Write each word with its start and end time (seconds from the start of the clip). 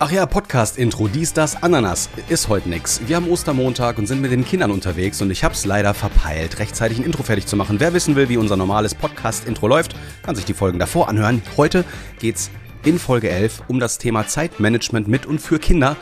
Ach 0.00 0.12
ja, 0.12 0.26
Podcast-Intro, 0.26 1.08
dies, 1.08 1.32
das, 1.32 1.60
Ananas, 1.60 2.08
ist 2.28 2.48
heute 2.48 2.68
nix. 2.68 3.00
Wir 3.08 3.16
haben 3.16 3.28
Ostermontag 3.28 3.98
und 3.98 4.06
sind 4.06 4.20
mit 4.20 4.30
den 4.30 4.44
Kindern 4.44 4.70
unterwegs 4.70 5.20
und 5.20 5.32
ich 5.32 5.42
hab's 5.42 5.64
leider 5.64 5.92
verpeilt, 5.92 6.60
rechtzeitig 6.60 7.00
ein 7.00 7.04
Intro 7.04 7.24
fertig 7.24 7.46
zu 7.46 7.56
machen. 7.56 7.80
Wer 7.80 7.92
wissen 7.94 8.14
will, 8.14 8.28
wie 8.28 8.36
unser 8.36 8.56
normales 8.56 8.94
Podcast-Intro 8.94 9.66
läuft, 9.66 9.96
kann 10.22 10.36
sich 10.36 10.44
die 10.44 10.54
Folgen 10.54 10.78
davor 10.78 11.08
anhören. 11.08 11.42
Heute 11.56 11.84
geht's 12.20 12.48
in 12.84 13.00
Folge 13.00 13.28
11 13.28 13.64
um 13.66 13.80
das 13.80 13.98
Thema 13.98 14.24
Zeitmanagement 14.28 15.08
mit 15.08 15.26
und 15.26 15.40
für 15.40 15.58
Kinder 15.58 15.96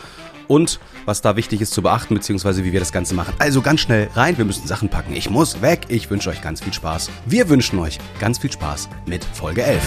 und 0.46 0.78
was 1.06 1.22
da 1.22 1.36
wichtig 1.36 1.62
ist 1.62 1.72
zu 1.72 1.80
beachten, 1.80 2.16
beziehungsweise 2.16 2.66
wie 2.66 2.74
wir 2.74 2.80
das 2.80 2.92
Ganze 2.92 3.14
machen. 3.14 3.32
Also 3.38 3.62
ganz 3.62 3.80
schnell 3.80 4.10
rein, 4.14 4.36
wir 4.36 4.44
müssen 4.44 4.66
Sachen 4.66 4.90
packen. 4.90 5.16
Ich 5.16 5.30
muss 5.30 5.62
weg. 5.62 5.86
Ich 5.88 6.10
wünsche 6.10 6.28
euch 6.28 6.42
ganz 6.42 6.60
viel 6.60 6.74
Spaß. 6.74 7.08
Wir 7.24 7.48
wünschen 7.48 7.78
euch 7.78 7.98
ganz 8.20 8.36
viel 8.40 8.52
Spaß 8.52 8.90
mit 9.06 9.24
Folge 9.24 9.62
11. 9.62 9.80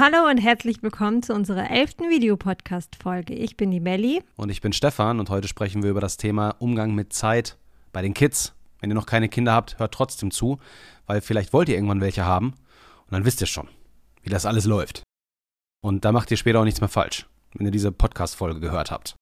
Hallo 0.00 0.30
und 0.30 0.38
herzlich 0.38 0.82
willkommen 0.82 1.22
zu 1.22 1.34
unserer 1.34 1.70
elften 1.70 2.08
Videopodcast-Folge. 2.08 3.34
Ich 3.34 3.58
bin 3.58 3.70
die 3.70 3.80
Melli. 3.80 4.22
Und 4.34 4.48
ich 4.48 4.62
bin 4.62 4.72
Stefan 4.72 5.20
und 5.20 5.28
heute 5.28 5.46
sprechen 5.46 5.82
wir 5.82 5.90
über 5.90 6.00
das 6.00 6.16
Thema 6.16 6.56
Umgang 6.58 6.94
mit 6.94 7.12
Zeit 7.12 7.58
bei 7.92 8.00
den 8.00 8.14
Kids. 8.14 8.54
Wenn 8.80 8.90
ihr 8.90 8.94
noch 8.94 9.04
keine 9.04 9.28
Kinder 9.28 9.52
habt, 9.52 9.78
hört 9.78 9.92
trotzdem 9.92 10.30
zu, 10.30 10.58
weil 11.04 11.20
vielleicht 11.20 11.52
wollt 11.52 11.68
ihr 11.68 11.74
irgendwann 11.74 12.00
welche 12.00 12.24
haben 12.24 12.54
und 12.54 13.10
dann 13.10 13.26
wisst 13.26 13.42
ihr 13.42 13.46
schon, 13.46 13.68
wie 14.22 14.30
das 14.30 14.46
alles 14.46 14.64
läuft. 14.64 15.02
Und 15.82 16.06
da 16.06 16.12
macht 16.12 16.30
ihr 16.30 16.38
später 16.38 16.60
auch 16.60 16.64
nichts 16.64 16.80
mehr 16.80 16.88
falsch, 16.88 17.26
wenn 17.52 17.66
ihr 17.66 17.70
diese 17.70 17.92
Podcast-Folge 17.92 18.58
gehört 18.58 18.90
habt. 18.90 19.16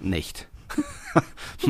Nicht. 0.00 0.48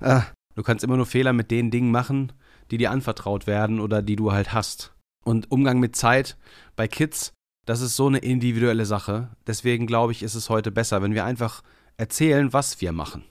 Äh, 0.00 0.22
du 0.54 0.62
kannst 0.62 0.82
immer 0.82 0.96
nur 0.96 1.04
Fehler 1.04 1.34
mit 1.34 1.50
den 1.50 1.70
Dingen 1.70 1.90
machen, 1.90 2.32
die 2.70 2.78
dir 2.78 2.90
anvertraut 2.90 3.46
werden 3.46 3.80
oder 3.80 4.00
die 4.00 4.16
du 4.16 4.32
halt 4.32 4.54
hast. 4.54 4.94
Und 5.30 5.48
Umgang 5.52 5.78
mit 5.78 5.94
Zeit 5.94 6.36
bei 6.74 6.88
Kids, 6.88 7.34
das 7.64 7.82
ist 7.82 7.94
so 7.94 8.08
eine 8.08 8.18
individuelle 8.18 8.84
Sache. 8.84 9.28
Deswegen 9.46 9.86
glaube 9.86 10.10
ich, 10.10 10.24
ist 10.24 10.34
es 10.34 10.50
heute 10.50 10.72
besser, 10.72 11.02
wenn 11.02 11.14
wir 11.14 11.24
einfach 11.24 11.62
erzählen, 11.96 12.52
was 12.52 12.80
wir 12.80 12.90
machen. 12.90 13.22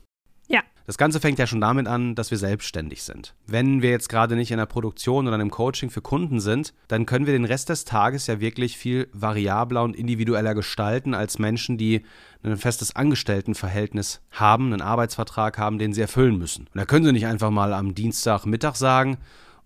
Ja. 0.48 0.62
Das 0.86 0.96
Ganze 0.96 1.20
fängt 1.20 1.38
ja 1.38 1.46
schon 1.46 1.60
damit 1.60 1.86
an, 1.86 2.14
dass 2.14 2.30
wir 2.30 2.38
selbstständig 2.38 3.02
sind. 3.02 3.34
Wenn 3.46 3.82
wir 3.82 3.90
jetzt 3.90 4.08
gerade 4.08 4.34
nicht 4.34 4.50
in 4.50 4.56
der 4.56 4.64
Produktion 4.64 5.28
oder 5.28 5.38
im 5.38 5.50
Coaching 5.50 5.90
für 5.90 6.00
Kunden 6.00 6.40
sind, 6.40 6.72
dann 6.88 7.04
können 7.04 7.26
wir 7.26 7.34
den 7.34 7.44
Rest 7.44 7.68
des 7.68 7.84
Tages 7.84 8.28
ja 8.28 8.40
wirklich 8.40 8.78
viel 8.78 9.10
variabler 9.12 9.82
und 9.82 9.94
individueller 9.94 10.54
gestalten 10.54 11.12
als 11.12 11.38
Menschen, 11.38 11.76
die 11.76 12.06
ein 12.42 12.56
festes 12.56 12.96
Angestelltenverhältnis 12.96 14.22
haben, 14.30 14.72
einen 14.72 14.80
Arbeitsvertrag 14.80 15.58
haben, 15.58 15.78
den 15.78 15.92
sie 15.92 16.00
erfüllen 16.00 16.38
müssen. 16.38 16.62
Und 16.62 16.78
da 16.78 16.86
können 16.86 17.04
sie 17.04 17.12
nicht 17.12 17.26
einfach 17.26 17.50
mal 17.50 17.74
am 17.74 17.94
Dienstagmittag 17.94 18.76
sagen, 18.76 19.18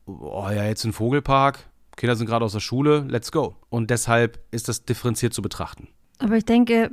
oh 0.07 0.49
ja, 0.51 0.65
jetzt 0.65 0.85
ein 0.85 0.93
Vogelpark, 0.93 1.69
Kinder 1.97 2.17
sind 2.17 2.27
gerade 2.27 2.45
aus 2.45 2.53
der 2.53 2.61
Schule, 2.61 3.07
let's 3.09 3.33
go. 3.33 3.57
Und 3.69 3.91
deshalb 3.91 4.41
ist 4.51 4.69
das 4.69 4.85
differenziert 4.85 5.35
zu 5.35 5.43
betrachten. 5.43 5.89
Aber 6.19 6.37
ich 6.37 6.45
denke, 6.45 6.91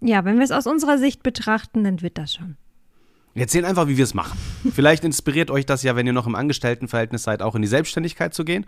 ja, 0.00 0.24
wenn 0.24 0.36
wir 0.36 0.44
es 0.44 0.50
aus 0.50 0.66
unserer 0.66 0.98
Sicht 0.98 1.22
betrachten, 1.22 1.84
dann 1.84 2.02
wird 2.02 2.18
das 2.18 2.34
schon. 2.34 2.56
Wir 3.34 3.42
erzählen 3.42 3.64
einfach, 3.64 3.86
wie 3.86 3.96
wir 3.96 4.04
es 4.04 4.14
machen. 4.14 4.38
Vielleicht 4.72 5.04
inspiriert 5.04 5.50
euch 5.50 5.66
das 5.66 5.82
ja, 5.82 5.94
wenn 5.96 6.06
ihr 6.06 6.12
noch 6.12 6.26
im 6.26 6.34
Angestelltenverhältnis 6.34 7.22
seid, 7.22 7.42
auch 7.42 7.54
in 7.54 7.62
die 7.62 7.68
Selbstständigkeit 7.68 8.34
zu 8.34 8.44
gehen. 8.44 8.66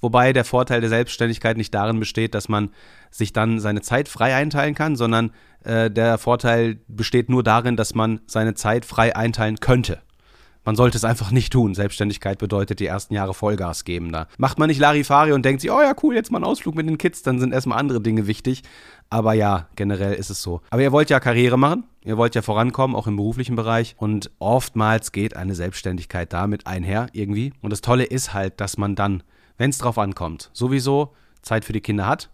Wobei 0.00 0.32
der 0.32 0.44
Vorteil 0.44 0.80
der 0.80 0.90
Selbstständigkeit 0.90 1.56
nicht 1.56 1.74
darin 1.74 1.98
besteht, 1.98 2.34
dass 2.34 2.48
man 2.48 2.70
sich 3.10 3.32
dann 3.32 3.60
seine 3.60 3.80
Zeit 3.80 4.08
frei 4.08 4.34
einteilen 4.34 4.74
kann, 4.74 4.94
sondern 4.94 5.32
äh, 5.64 5.90
der 5.90 6.18
Vorteil 6.18 6.78
besteht 6.86 7.30
nur 7.30 7.42
darin, 7.42 7.76
dass 7.76 7.94
man 7.94 8.20
seine 8.26 8.54
Zeit 8.54 8.84
frei 8.84 9.16
einteilen 9.16 9.58
könnte. 9.58 10.02
Man 10.66 10.74
sollte 10.74 10.98
es 10.98 11.04
einfach 11.04 11.30
nicht 11.30 11.52
tun. 11.52 11.74
Selbstständigkeit 11.76 12.38
bedeutet 12.38 12.80
die 12.80 12.86
ersten 12.86 13.14
Jahre 13.14 13.34
Vollgas 13.34 13.84
geben. 13.84 14.10
Da 14.10 14.26
macht 14.36 14.58
man 14.58 14.66
nicht 14.66 14.80
Larifari 14.80 15.32
und 15.32 15.44
denkt 15.44 15.60
sich, 15.60 15.70
oh 15.70 15.80
ja, 15.80 15.94
cool, 16.02 16.16
jetzt 16.16 16.32
mal 16.32 16.38
einen 16.38 16.44
Ausflug 16.44 16.74
mit 16.74 16.88
den 16.88 16.98
Kids, 16.98 17.22
dann 17.22 17.38
sind 17.38 17.54
erstmal 17.54 17.78
andere 17.78 18.00
Dinge 18.00 18.26
wichtig. 18.26 18.64
Aber 19.08 19.32
ja, 19.32 19.68
generell 19.76 20.14
ist 20.14 20.28
es 20.28 20.42
so. 20.42 20.60
Aber 20.70 20.82
ihr 20.82 20.90
wollt 20.90 21.08
ja 21.08 21.20
Karriere 21.20 21.56
machen, 21.56 21.84
ihr 22.04 22.16
wollt 22.16 22.34
ja 22.34 22.42
vorankommen, 22.42 22.96
auch 22.96 23.06
im 23.06 23.14
beruflichen 23.14 23.54
Bereich. 23.54 23.94
Und 23.96 24.32
oftmals 24.40 25.12
geht 25.12 25.36
eine 25.36 25.54
Selbstständigkeit 25.54 26.32
damit 26.32 26.66
einher 26.66 27.06
irgendwie. 27.12 27.52
Und 27.62 27.70
das 27.70 27.80
Tolle 27.80 28.02
ist 28.02 28.34
halt, 28.34 28.60
dass 28.60 28.76
man 28.76 28.96
dann, 28.96 29.22
wenn 29.58 29.70
es 29.70 29.78
drauf 29.78 29.98
ankommt, 29.98 30.50
sowieso 30.52 31.14
Zeit 31.42 31.64
für 31.64 31.74
die 31.74 31.80
Kinder 31.80 32.08
hat, 32.08 32.30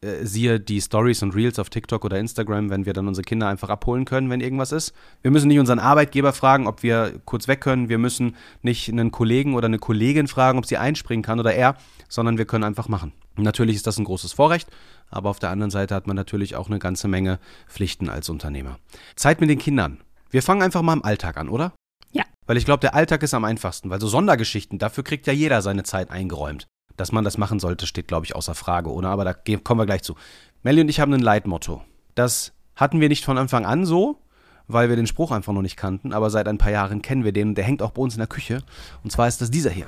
äh, 0.00 0.24
siehe 0.24 0.60
die 0.60 0.80
Stories 0.80 1.22
und 1.22 1.34
Reels 1.34 1.58
auf 1.58 1.70
TikTok 1.70 2.04
oder 2.04 2.18
Instagram, 2.18 2.70
wenn 2.70 2.86
wir 2.86 2.92
dann 2.92 3.08
unsere 3.08 3.24
Kinder 3.24 3.48
einfach 3.48 3.68
abholen 3.68 4.04
können, 4.04 4.30
wenn 4.30 4.40
irgendwas 4.40 4.70
ist. 4.70 4.92
Wir 5.22 5.30
müssen 5.30 5.48
nicht 5.48 5.58
unseren 5.58 5.80
Arbeitgeber 5.80 6.32
fragen, 6.32 6.66
ob 6.66 6.84
wir 6.84 7.20
kurz 7.24 7.48
weg 7.48 7.60
können. 7.60 7.88
Wir 7.88 7.98
müssen 7.98 8.36
nicht 8.62 8.88
einen 8.88 9.10
Kollegen 9.10 9.54
oder 9.54 9.66
eine 9.66 9.78
Kollegin 9.78 10.28
fragen, 10.28 10.58
ob 10.58 10.66
sie 10.66 10.76
einspringen 10.76 11.24
kann 11.24 11.40
oder 11.40 11.52
er, 11.52 11.76
sondern 12.08 12.38
wir 12.38 12.44
können 12.44 12.64
einfach 12.64 12.88
machen. 12.88 13.12
Natürlich 13.36 13.76
ist 13.76 13.86
das 13.86 13.98
ein 13.98 14.04
großes 14.04 14.32
Vorrecht, 14.32 14.68
aber 15.10 15.30
auf 15.30 15.38
der 15.38 15.50
anderen 15.50 15.70
Seite 15.70 15.94
hat 15.94 16.06
man 16.06 16.16
natürlich 16.16 16.56
auch 16.56 16.68
eine 16.68 16.78
ganze 16.78 17.08
Menge 17.08 17.38
Pflichten 17.68 18.08
als 18.08 18.28
Unternehmer. 18.28 18.78
Zeit 19.16 19.40
mit 19.40 19.50
den 19.50 19.58
Kindern. 19.58 19.98
Wir 20.30 20.42
fangen 20.42 20.62
einfach 20.62 20.82
mal 20.82 20.92
im 20.92 21.04
Alltag 21.04 21.36
an, 21.38 21.48
oder? 21.48 21.72
Ja. 22.12 22.24
Weil 22.46 22.56
ich 22.56 22.64
glaube, 22.64 22.80
der 22.80 22.94
Alltag 22.94 23.22
ist 23.22 23.34
am 23.34 23.44
einfachsten, 23.44 23.90
weil 23.90 24.00
so 24.00 24.08
Sondergeschichten, 24.08 24.78
dafür 24.78 25.04
kriegt 25.04 25.26
ja 25.26 25.32
jeder 25.32 25.62
seine 25.62 25.82
Zeit 25.84 26.10
eingeräumt. 26.10 26.66
Dass 26.98 27.12
man 27.12 27.24
das 27.24 27.38
machen 27.38 27.60
sollte, 27.60 27.86
steht, 27.86 28.08
glaube 28.08 28.26
ich, 28.26 28.34
außer 28.34 28.54
Frage, 28.54 28.92
oder? 28.92 29.08
Aber 29.08 29.24
da 29.24 29.32
kommen 29.32 29.80
wir 29.80 29.86
gleich 29.86 30.02
zu. 30.02 30.16
Melly 30.62 30.82
und 30.82 30.88
ich 30.88 31.00
haben 31.00 31.14
ein 31.14 31.20
Leitmotto. 31.20 31.82
Das 32.14 32.52
hatten 32.74 33.00
wir 33.00 33.08
nicht 33.08 33.24
von 33.24 33.38
Anfang 33.38 33.64
an 33.64 33.86
so, 33.86 34.18
weil 34.66 34.88
wir 34.88 34.96
den 34.96 35.06
Spruch 35.06 35.30
einfach 35.30 35.52
noch 35.52 35.62
nicht 35.62 35.76
kannten, 35.76 36.12
aber 36.12 36.28
seit 36.28 36.48
ein 36.48 36.58
paar 36.58 36.72
Jahren 36.72 37.00
kennen 37.00 37.24
wir 37.24 37.32
den 37.32 37.50
und 37.50 37.54
der 37.54 37.64
hängt 37.64 37.82
auch 37.82 37.92
bei 37.92 38.02
uns 38.02 38.14
in 38.14 38.18
der 38.18 38.26
Küche. 38.26 38.62
Und 39.04 39.10
zwar 39.10 39.28
ist 39.28 39.40
das 39.40 39.50
dieser 39.50 39.70
hier. 39.70 39.86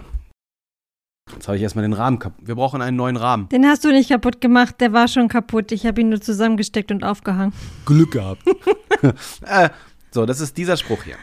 Jetzt 1.32 1.48
habe 1.48 1.56
ich 1.56 1.62
erstmal 1.62 1.82
den 1.82 1.92
Rahmen 1.92 2.18
kaputt. 2.18 2.46
Wir 2.46 2.54
brauchen 2.54 2.80
einen 2.80 2.96
neuen 2.96 3.16
Rahmen. 3.16 3.48
Den 3.48 3.66
hast 3.66 3.84
du 3.84 3.90
nicht 3.90 4.10
kaputt 4.10 4.40
gemacht, 4.40 4.80
der 4.80 4.92
war 4.92 5.08
schon 5.08 5.28
kaputt. 5.28 5.72
Ich 5.72 5.86
habe 5.86 6.00
ihn 6.00 6.08
nur 6.08 6.20
zusammengesteckt 6.20 6.90
und 6.90 7.04
aufgehangen. 7.04 7.52
Glück 7.86 8.12
gehabt. 8.12 8.42
äh, 9.42 9.70
so, 10.10 10.26
das 10.26 10.40
ist 10.40 10.56
dieser 10.56 10.76
Spruch 10.76 11.02
hier. 11.02 11.16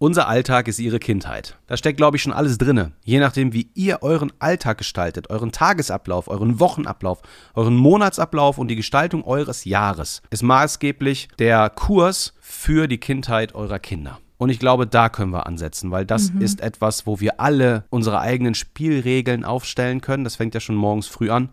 Unser 0.00 0.28
Alltag 0.28 0.68
ist 0.68 0.78
Ihre 0.78 1.00
Kindheit. 1.00 1.58
Da 1.66 1.76
steckt, 1.76 1.96
glaube 1.96 2.16
ich, 2.16 2.22
schon 2.22 2.32
alles 2.32 2.56
drinne. 2.56 2.92
Je 3.04 3.18
nachdem, 3.18 3.52
wie 3.52 3.68
ihr 3.74 3.98
euren 4.00 4.32
Alltag 4.38 4.78
gestaltet, 4.78 5.28
euren 5.28 5.50
Tagesablauf, 5.50 6.28
euren 6.28 6.60
Wochenablauf, 6.60 7.20
euren 7.56 7.74
Monatsablauf 7.74 8.58
und 8.58 8.68
die 8.68 8.76
Gestaltung 8.76 9.24
eures 9.24 9.64
Jahres, 9.64 10.22
ist 10.30 10.44
maßgeblich 10.44 11.26
der 11.40 11.68
Kurs 11.70 12.34
für 12.38 12.86
die 12.86 12.98
Kindheit 12.98 13.56
eurer 13.56 13.80
Kinder. 13.80 14.20
Und 14.36 14.50
ich 14.50 14.60
glaube, 14.60 14.86
da 14.86 15.08
können 15.08 15.32
wir 15.32 15.48
ansetzen, 15.48 15.90
weil 15.90 16.06
das 16.06 16.32
mhm. 16.32 16.42
ist 16.42 16.60
etwas, 16.60 17.04
wo 17.04 17.18
wir 17.18 17.40
alle 17.40 17.82
unsere 17.90 18.20
eigenen 18.20 18.54
Spielregeln 18.54 19.44
aufstellen 19.44 20.00
können. 20.00 20.22
Das 20.22 20.36
fängt 20.36 20.54
ja 20.54 20.60
schon 20.60 20.76
morgens 20.76 21.08
früh 21.08 21.28
an 21.28 21.50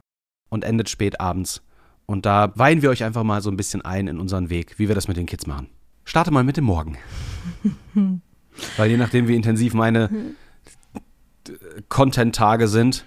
und 0.50 0.64
endet 0.64 0.90
spät 0.90 1.20
abends. 1.20 1.64
Und 2.06 2.28
da 2.28 2.52
weihen 2.54 2.84
wir 2.84 2.92
euch 2.92 3.04
einfach 3.04 3.24
mal 3.24 3.42
so 3.42 3.50
ein 3.50 3.58
bisschen 3.58 3.82
ein 3.82 4.08
in 4.08 4.20
unseren 4.20 4.52
Weg, 4.52 4.78
wie 4.78 4.88
wir 4.88 4.94
das 4.94 5.08
mit 5.08 5.18
den 5.18 5.26
Kids 5.26 5.48
machen. 5.48 5.70
Starte 6.04 6.30
mal 6.30 6.44
mit 6.44 6.58
dem 6.58 6.66
Morgen. 6.66 7.00
Weil 8.78 8.90
je 8.90 8.98
nachdem, 8.98 9.28
wie 9.28 9.36
intensiv 9.36 9.74
meine 9.74 10.10
Content-Tage 11.90 12.68
sind, 12.68 13.06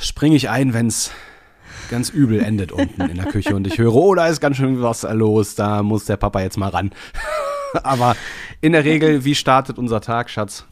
springe 0.00 0.36
ich 0.36 0.48
ein, 0.48 0.74
wenn 0.74 0.86
es 0.86 1.10
ganz 1.90 2.08
übel 2.08 2.40
endet 2.40 2.72
unten 2.72 3.02
in 3.02 3.16
der 3.16 3.26
Küche 3.26 3.54
und 3.54 3.66
ich 3.66 3.78
höre, 3.78 3.94
oh, 3.94 4.14
da 4.14 4.26
ist 4.26 4.40
ganz 4.40 4.56
schön 4.56 4.80
was 4.80 5.02
los, 5.02 5.54
da 5.54 5.82
muss 5.82 6.06
der 6.06 6.16
Papa 6.16 6.40
jetzt 6.40 6.56
mal 6.56 6.70
ran. 6.70 6.90
Aber 7.82 8.16
in 8.60 8.72
der 8.72 8.84
Regel, 8.84 9.24
wie 9.24 9.34
startet 9.34 9.78
unser 9.78 10.00
Tag, 10.00 10.30
Schatz? 10.30 10.66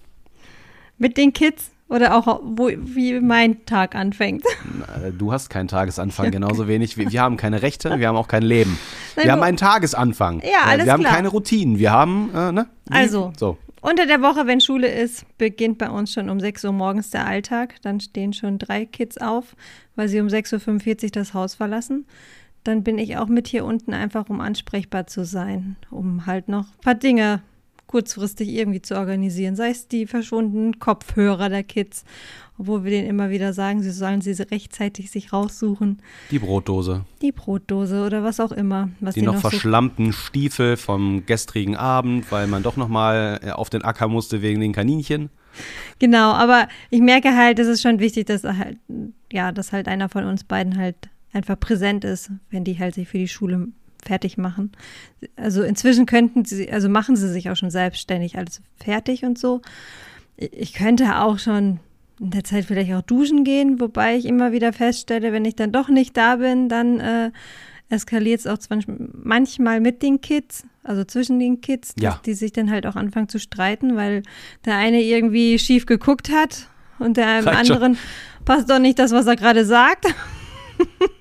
Mit 0.98 1.16
den 1.16 1.32
Kids 1.32 1.70
oder 1.90 2.14
auch 2.16 2.40
wo, 2.42 2.70
wie 2.70 3.20
mein 3.20 3.66
Tag 3.66 3.94
anfängt. 3.94 4.44
Du 5.18 5.32
hast 5.32 5.50
keinen 5.50 5.68
Tagesanfang, 5.68 6.30
genauso 6.30 6.68
wenig. 6.68 6.96
Wir, 6.96 7.10
wir 7.10 7.20
haben 7.22 7.36
keine 7.36 7.62
Rechte, 7.62 7.98
wir 7.98 8.08
haben 8.08 8.16
auch 8.16 8.28
kein 8.28 8.42
Leben. 8.42 8.78
Nein, 9.16 9.26
wir 9.26 9.32
haben 9.32 9.42
einen 9.42 9.56
Tagesanfang. 9.56 10.40
Ja, 10.40 10.66
alles 10.66 10.86
Wir 10.86 10.92
haben 10.92 11.00
klar. 11.00 11.14
keine 11.14 11.28
Routinen. 11.28 11.78
Wir 11.78 11.90
haben, 11.90 12.30
äh, 12.34 12.52
ne? 12.52 12.66
Also, 12.90 13.32
so. 13.36 13.56
unter 13.80 14.06
der 14.06 14.22
Woche, 14.22 14.46
wenn 14.46 14.60
Schule 14.60 14.88
ist, 14.88 15.24
beginnt 15.38 15.78
bei 15.78 15.90
uns 15.90 16.12
schon 16.12 16.30
um 16.30 16.38
6 16.38 16.64
Uhr 16.64 16.72
morgens 16.72 17.10
der 17.10 17.26
Alltag. 17.26 17.74
Dann 17.82 18.00
stehen 18.00 18.32
schon 18.32 18.58
drei 18.58 18.84
Kids 18.84 19.18
auf, 19.18 19.56
weil 19.96 20.08
sie 20.08 20.20
um 20.20 20.28
6.45 20.28 21.04
Uhr 21.04 21.10
das 21.10 21.34
Haus 21.34 21.54
verlassen. 21.54 22.06
Dann 22.64 22.82
bin 22.82 22.98
ich 22.98 23.16
auch 23.16 23.28
mit 23.28 23.48
hier 23.48 23.64
unten 23.64 23.94
einfach, 23.94 24.28
um 24.28 24.40
ansprechbar 24.40 25.06
zu 25.06 25.24
sein, 25.24 25.76
um 25.90 26.26
halt 26.26 26.48
noch 26.48 26.66
ein 26.66 26.80
paar 26.82 26.94
Dinge 26.94 27.42
kurzfristig 27.90 28.48
irgendwie 28.50 28.80
zu 28.80 28.96
organisieren. 28.96 29.56
Sei 29.56 29.70
es 29.70 29.88
die 29.88 30.06
verschwundenen 30.06 30.78
Kopfhörer 30.78 31.48
der 31.48 31.64
Kids, 31.64 32.04
obwohl 32.56 32.84
wir 32.84 32.92
denen 32.92 33.08
immer 33.08 33.30
wieder 33.30 33.52
sagen, 33.52 33.82
sie 33.82 33.90
sollen 33.90 34.20
sie 34.20 34.30
rechtzeitig 34.30 35.10
sich 35.10 35.32
raussuchen. 35.32 36.00
Die 36.30 36.38
Brotdose. 36.38 37.04
Die 37.20 37.32
Brotdose 37.32 38.06
oder 38.06 38.22
was 38.22 38.38
auch 38.38 38.52
immer. 38.52 38.90
Was 39.00 39.14
die 39.14 39.22
noch, 39.22 39.34
noch 39.34 39.40
verschlammten 39.40 40.06
so 40.06 40.12
Stiefel 40.12 40.76
vom 40.76 41.26
gestrigen 41.26 41.74
Abend, 41.74 42.30
weil 42.30 42.46
man 42.46 42.62
doch 42.62 42.76
noch 42.76 42.88
mal 42.88 43.40
äh, 43.42 43.50
auf 43.50 43.70
den 43.70 43.82
Acker 43.82 44.06
musste 44.06 44.40
wegen 44.40 44.60
den 44.60 44.72
Kaninchen. 44.72 45.28
Genau, 45.98 46.30
aber 46.30 46.68
ich 46.90 47.00
merke 47.00 47.36
halt, 47.36 47.58
es 47.58 47.66
ist 47.66 47.82
schon 47.82 47.98
wichtig, 47.98 48.26
dass 48.26 48.44
halt, 48.44 48.78
ja, 49.32 49.50
dass 49.50 49.72
halt 49.72 49.88
einer 49.88 50.08
von 50.08 50.26
uns 50.26 50.44
beiden 50.44 50.78
halt 50.78 50.94
einfach 51.32 51.58
präsent 51.58 52.04
ist, 52.04 52.30
wenn 52.50 52.62
die 52.62 52.78
halt 52.78 52.94
sich 52.94 53.08
für 53.08 53.18
die 53.18 53.26
Schule 53.26 53.66
fertig 54.04 54.38
machen. 54.38 54.72
Also 55.36 55.62
inzwischen 55.62 56.06
könnten 56.06 56.44
sie, 56.44 56.70
also 56.70 56.88
machen 56.88 57.16
sie 57.16 57.28
sich 57.28 57.50
auch 57.50 57.56
schon 57.56 57.70
selbstständig 57.70 58.36
alles 58.38 58.60
fertig 58.82 59.24
und 59.24 59.38
so. 59.38 59.60
Ich 60.36 60.72
könnte 60.72 61.18
auch 61.20 61.38
schon 61.38 61.80
in 62.20 62.30
der 62.30 62.44
Zeit 62.44 62.64
vielleicht 62.66 62.92
auch 62.92 63.02
duschen 63.02 63.44
gehen, 63.44 63.80
wobei 63.80 64.16
ich 64.16 64.26
immer 64.26 64.52
wieder 64.52 64.72
feststelle, 64.72 65.32
wenn 65.32 65.44
ich 65.44 65.56
dann 65.56 65.72
doch 65.72 65.88
nicht 65.88 66.16
da 66.16 66.36
bin, 66.36 66.68
dann 66.68 67.00
äh, 67.00 67.30
eskaliert 67.88 68.40
es 68.40 68.46
auch 68.46 68.58
manchmal 69.22 69.80
mit 69.80 70.02
den 70.02 70.20
Kids, 70.20 70.64
also 70.84 71.02
zwischen 71.04 71.38
den 71.38 71.60
Kids, 71.60 71.94
Ja. 71.98 72.20
die 72.26 72.34
sich 72.34 72.52
dann 72.52 72.70
halt 72.70 72.86
auch 72.86 72.96
anfangen 72.96 73.28
zu 73.28 73.38
streiten, 73.38 73.96
weil 73.96 74.22
der 74.64 74.76
eine 74.76 75.02
irgendwie 75.02 75.58
schief 75.58 75.86
geguckt 75.86 76.30
hat 76.30 76.68
und 76.98 77.16
der 77.16 77.26
einem 77.26 77.48
Reicht 77.48 77.66
schon. 77.66 77.76
anderen 77.76 77.98
passt 78.44 78.68
doch 78.70 78.78
nicht 78.78 78.98
das, 78.98 79.12
was 79.12 79.26
er 79.26 79.36
gerade 79.36 79.64
sagt. 79.64 80.06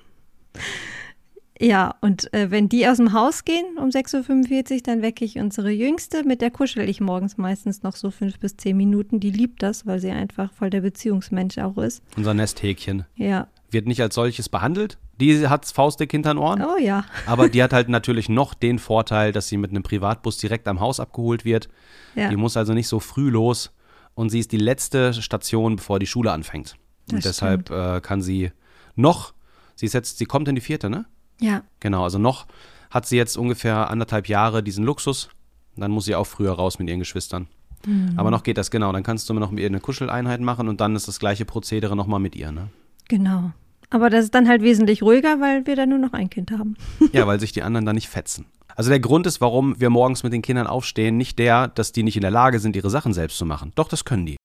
ja, 1.60 1.94
und 2.00 2.32
äh, 2.32 2.50
wenn 2.50 2.68
die 2.68 2.88
aus 2.88 2.96
dem 2.96 3.12
Haus 3.12 3.44
gehen 3.44 3.76
um 3.78 3.90
6.45 3.90 4.72
Uhr, 4.76 4.80
dann 4.82 5.02
wecke 5.02 5.24
ich 5.24 5.38
unsere 5.38 5.70
Jüngste. 5.70 6.24
Mit 6.24 6.40
der 6.40 6.50
kuschel 6.50 6.88
ich 6.88 7.00
morgens 7.00 7.36
meistens 7.36 7.82
noch 7.82 7.94
so 7.96 8.10
fünf 8.10 8.38
bis 8.38 8.56
zehn 8.56 8.76
Minuten. 8.76 9.20
Die 9.20 9.30
liebt 9.30 9.62
das, 9.62 9.86
weil 9.86 10.00
sie 10.00 10.10
einfach 10.10 10.52
voll 10.52 10.70
der 10.70 10.80
Beziehungsmensch 10.80 11.58
auch 11.58 11.76
ist. 11.78 12.02
Unser 12.16 12.32
Nesthäkchen 12.34 13.04
Ja. 13.14 13.46
wird 13.70 13.86
nicht 13.86 14.00
als 14.00 14.14
solches 14.14 14.48
behandelt. 14.48 14.98
Die 15.20 15.46
hat 15.48 15.66
faustdick 15.66 16.10
hinter 16.10 16.32
den 16.32 16.38
Ohren. 16.38 16.62
Oh 16.62 16.78
ja. 16.78 17.04
Aber 17.26 17.50
die 17.50 17.62
hat 17.62 17.72
halt 17.74 17.90
natürlich 17.90 18.30
noch 18.30 18.54
den 18.54 18.78
Vorteil, 18.78 19.32
dass 19.32 19.48
sie 19.48 19.58
mit 19.58 19.70
einem 19.70 19.82
Privatbus 19.82 20.38
direkt 20.38 20.66
am 20.66 20.80
Haus 20.80 20.98
abgeholt 20.98 21.44
wird. 21.44 21.68
Ja. 22.14 22.30
Die 22.30 22.36
muss 22.36 22.56
also 22.56 22.72
nicht 22.72 22.88
so 22.88 23.00
früh 23.00 23.28
los 23.28 23.70
und 24.14 24.30
sie 24.30 24.38
ist 24.38 24.52
die 24.52 24.56
letzte 24.56 25.12
Station, 25.12 25.76
bevor 25.76 25.98
die 25.98 26.06
Schule 26.06 26.32
anfängt. 26.32 26.76
Und 27.10 27.18
Das 27.18 27.24
deshalb 27.36 27.70
äh, 27.70 28.00
kann 28.00 28.22
sie 28.22 28.50
noch, 28.96 29.34
sie 29.74 29.86
ist 29.86 29.92
jetzt, 29.92 30.16
sie 30.18 30.24
kommt 30.24 30.48
in 30.48 30.54
die 30.54 30.60
vierte, 30.62 30.88
ne? 30.88 31.04
Ja. 31.40 31.62
Genau, 31.80 32.04
also 32.04 32.18
noch 32.18 32.46
hat 32.90 33.06
sie 33.06 33.16
jetzt 33.16 33.36
ungefähr 33.36 33.90
anderthalb 33.90 34.28
Jahre 34.28 34.62
diesen 34.62 34.84
Luxus. 34.84 35.28
Dann 35.76 35.90
muss 35.90 36.04
sie 36.04 36.14
auch 36.14 36.26
früher 36.26 36.52
raus 36.52 36.78
mit 36.78 36.88
ihren 36.88 36.98
Geschwistern. 36.98 37.46
Mhm. 37.86 38.14
Aber 38.16 38.30
noch 38.30 38.42
geht 38.42 38.58
das, 38.58 38.70
genau. 38.70 38.92
Dann 38.92 39.02
kannst 39.02 39.28
du 39.28 39.34
noch 39.34 39.50
mit 39.50 39.60
ihr 39.60 39.68
eine 39.68 39.80
Kuscheleinheit 39.80 40.40
machen 40.40 40.68
und 40.68 40.80
dann 40.80 40.96
ist 40.96 41.08
das 41.08 41.18
gleiche 41.18 41.44
Prozedere 41.44 41.96
nochmal 41.96 42.20
mit 42.20 42.36
ihr, 42.36 42.52
ne? 42.52 42.68
Genau. 43.08 43.52
Aber 43.88 44.10
das 44.10 44.26
ist 44.26 44.34
dann 44.34 44.48
halt 44.48 44.62
wesentlich 44.62 45.02
ruhiger, 45.02 45.40
weil 45.40 45.66
wir 45.66 45.76
dann 45.76 45.88
nur 45.88 45.98
noch 45.98 46.12
ein 46.12 46.30
Kind 46.30 46.50
haben. 46.52 46.76
Ja, 47.12 47.26
weil 47.26 47.40
sich 47.40 47.52
die 47.52 47.62
anderen 47.62 47.86
da 47.86 47.92
nicht 47.92 48.08
fetzen. 48.08 48.46
Also 48.76 48.90
der 48.90 49.00
Grund 49.00 49.26
ist, 49.26 49.40
warum 49.40 49.80
wir 49.80 49.90
morgens 49.90 50.22
mit 50.22 50.32
den 50.32 50.42
Kindern 50.42 50.66
aufstehen, 50.66 51.16
nicht 51.16 51.38
der, 51.38 51.68
dass 51.68 51.92
die 51.92 52.02
nicht 52.02 52.16
in 52.16 52.22
der 52.22 52.30
Lage 52.30 52.60
sind, 52.60 52.76
ihre 52.76 52.90
Sachen 52.90 53.12
selbst 53.12 53.36
zu 53.36 53.44
machen. 53.44 53.72
Doch, 53.74 53.88
das 53.88 54.04
können 54.04 54.26
die. 54.26 54.36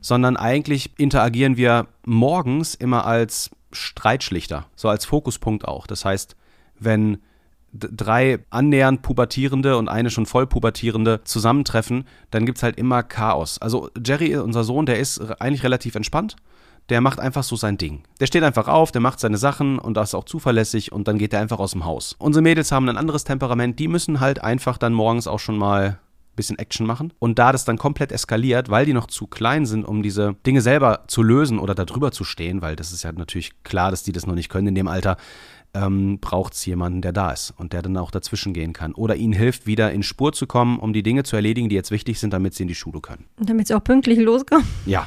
Sondern 0.00 0.36
eigentlich 0.36 0.92
interagieren 0.96 1.56
wir 1.56 1.88
morgens 2.06 2.74
immer 2.74 3.04
als 3.04 3.50
Streitschlichter, 3.72 4.66
so 4.76 4.88
als 4.88 5.04
Fokuspunkt 5.04 5.66
auch. 5.66 5.86
Das 5.86 6.04
heißt, 6.04 6.36
wenn 6.78 7.18
drei 7.72 8.40
annähernd 8.50 9.02
Pubertierende 9.02 9.76
und 9.76 9.88
eine 9.88 10.10
schon 10.10 10.26
voll 10.26 10.46
Pubertierende 10.46 11.22
zusammentreffen, 11.24 12.04
dann 12.30 12.46
gibt's 12.46 12.62
halt 12.62 12.76
immer 12.76 13.02
Chaos. 13.02 13.58
Also 13.58 13.90
Jerry, 14.04 14.36
unser 14.36 14.64
Sohn, 14.64 14.86
der 14.86 14.98
ist 14.98 15.20
eigentlich 15.40 15.62
relativ 15.62 15.94
entspannt. 15.94 16.36
Der 16.88 17.00
macht 17.00 17.20
einfach 17.20 17.44
so 17.44 17.54
sein 17.54 17.78
Ding. 17.78 18.02
Der 18.18 18.26
steht 18.26 18.42
einfach 18.42 18.66
auf, 18.66 18.90
der 18.90 19.00
macht 19.00 19.20
seine 19.20 19.38
Sachen 19.38 19.78
und 19.78 19.94
das 19.94 20.10
ist 20.10 20.14
auch 20.14 20.24
zuverlässig 20.24 20.90
und 20.90 21.06
dann 21.06 21.18
geht 21.18 21.32
er 21.32 21.40
einfach 21.40 21.60
aus 21.60 21.70
dem 21.72 21.84
Haus. 21.84 22.16
Unsere 22.18 22.42
Mädels 22.42 22.72
haben 22.72 22.88
ein 22.88 22.96
anderes 22.96 23.22
Temperament, 23.22 23.78
die 23.78 23.86
müssen 23.86 24.18
halt 24.18 24.42
einfach 24.42 24.76
dann 24.76 24.92
morgens 24.92 25.28
auch 25.28 25.38
schon 25.38 25.56
mal 25.56 26.00
bisschen 26.36 26.58
Action 26.58 26.86
machen. 26.86 27.12
Und 27.18 27.38
da 27.38 27.52
das 27.52 27.64
dann 27.64 27.78
komplett 27.78 28.12
eskaliert, 28.12 28.70
weil 28.70 28.86
die 28.86 28.92
noch 28.92 29.06
zu 29.06 29.26
klein 29.26 29.66
sind, 29.66 29.84
um 29.84 30.02
diese 30.02 30.34
Dinge 30.46 30.60
selber 30.60 31.04
zu 31.06 31.22
lösen 31.22 31.58
oder 31.58 31.74
darüber 31.74 32.12
zu 32.12 32.24
stehen, 32.24 32.62
weil 32.62 32.76
das 32.76 32.92
ist 32.92 33.02
ja 33.02 33.12
natürlich 33.12 33.62
klar, 33.62 33.90
dass 33.90 34.02
die 34.02 34.12
das 34.12 34.26
noch 34.26 34.34
nicht 34.34 34.48
können 34.48 34.68
in 34.68 34.74
dem 34.74 34.88
Alter, 34.88 35.16
ähm, 35.74 36.18
braucht 36.20 36.54
es 36.54 36.66
jemanden, 36.66 37.02
der 37.02 37.12
da 37.12 37.30
ist 37.30 37.52
und 37.56 37.72
der 37.72 37.82
dann 37.82 37.96
auch 37.96 38.10
dazwischen 38.10 38.52
gehen 38.52 38.72
kann. 38.72 38.92
Oder 38.94 39.16
ihnen 39.16 39.32
hilft, 39.32 39.66
wieder 39.66 39.92
in 39.92 40.02
Spur 40.02 40.32
zu 40.32 40.46
kommen, 40.46 40.78
um 40.78 40.92
die 40.92 41.02
Dinge 41.02 41.22
zu 41.22 41.36
erledigen, 41.36 41.68
die 41.68 41.76
jetzt 41.76 41.90
wichtig 41.90 42.18
sind, 42.18 42.32
damit 42.32 42.54
sie 42.54 42.64
in 42.64 42.68
die 42.68 42.74
Schule 42.74 43.00
können. 43.00 43.26
Und 43.38 43.48
damit 43.48 43.68
sie 43.68 43.74
auch 43.74 43.84
pünktlich 43.84 44.18
loskommen. 44.18 44.66
Ja. 44.86 45.06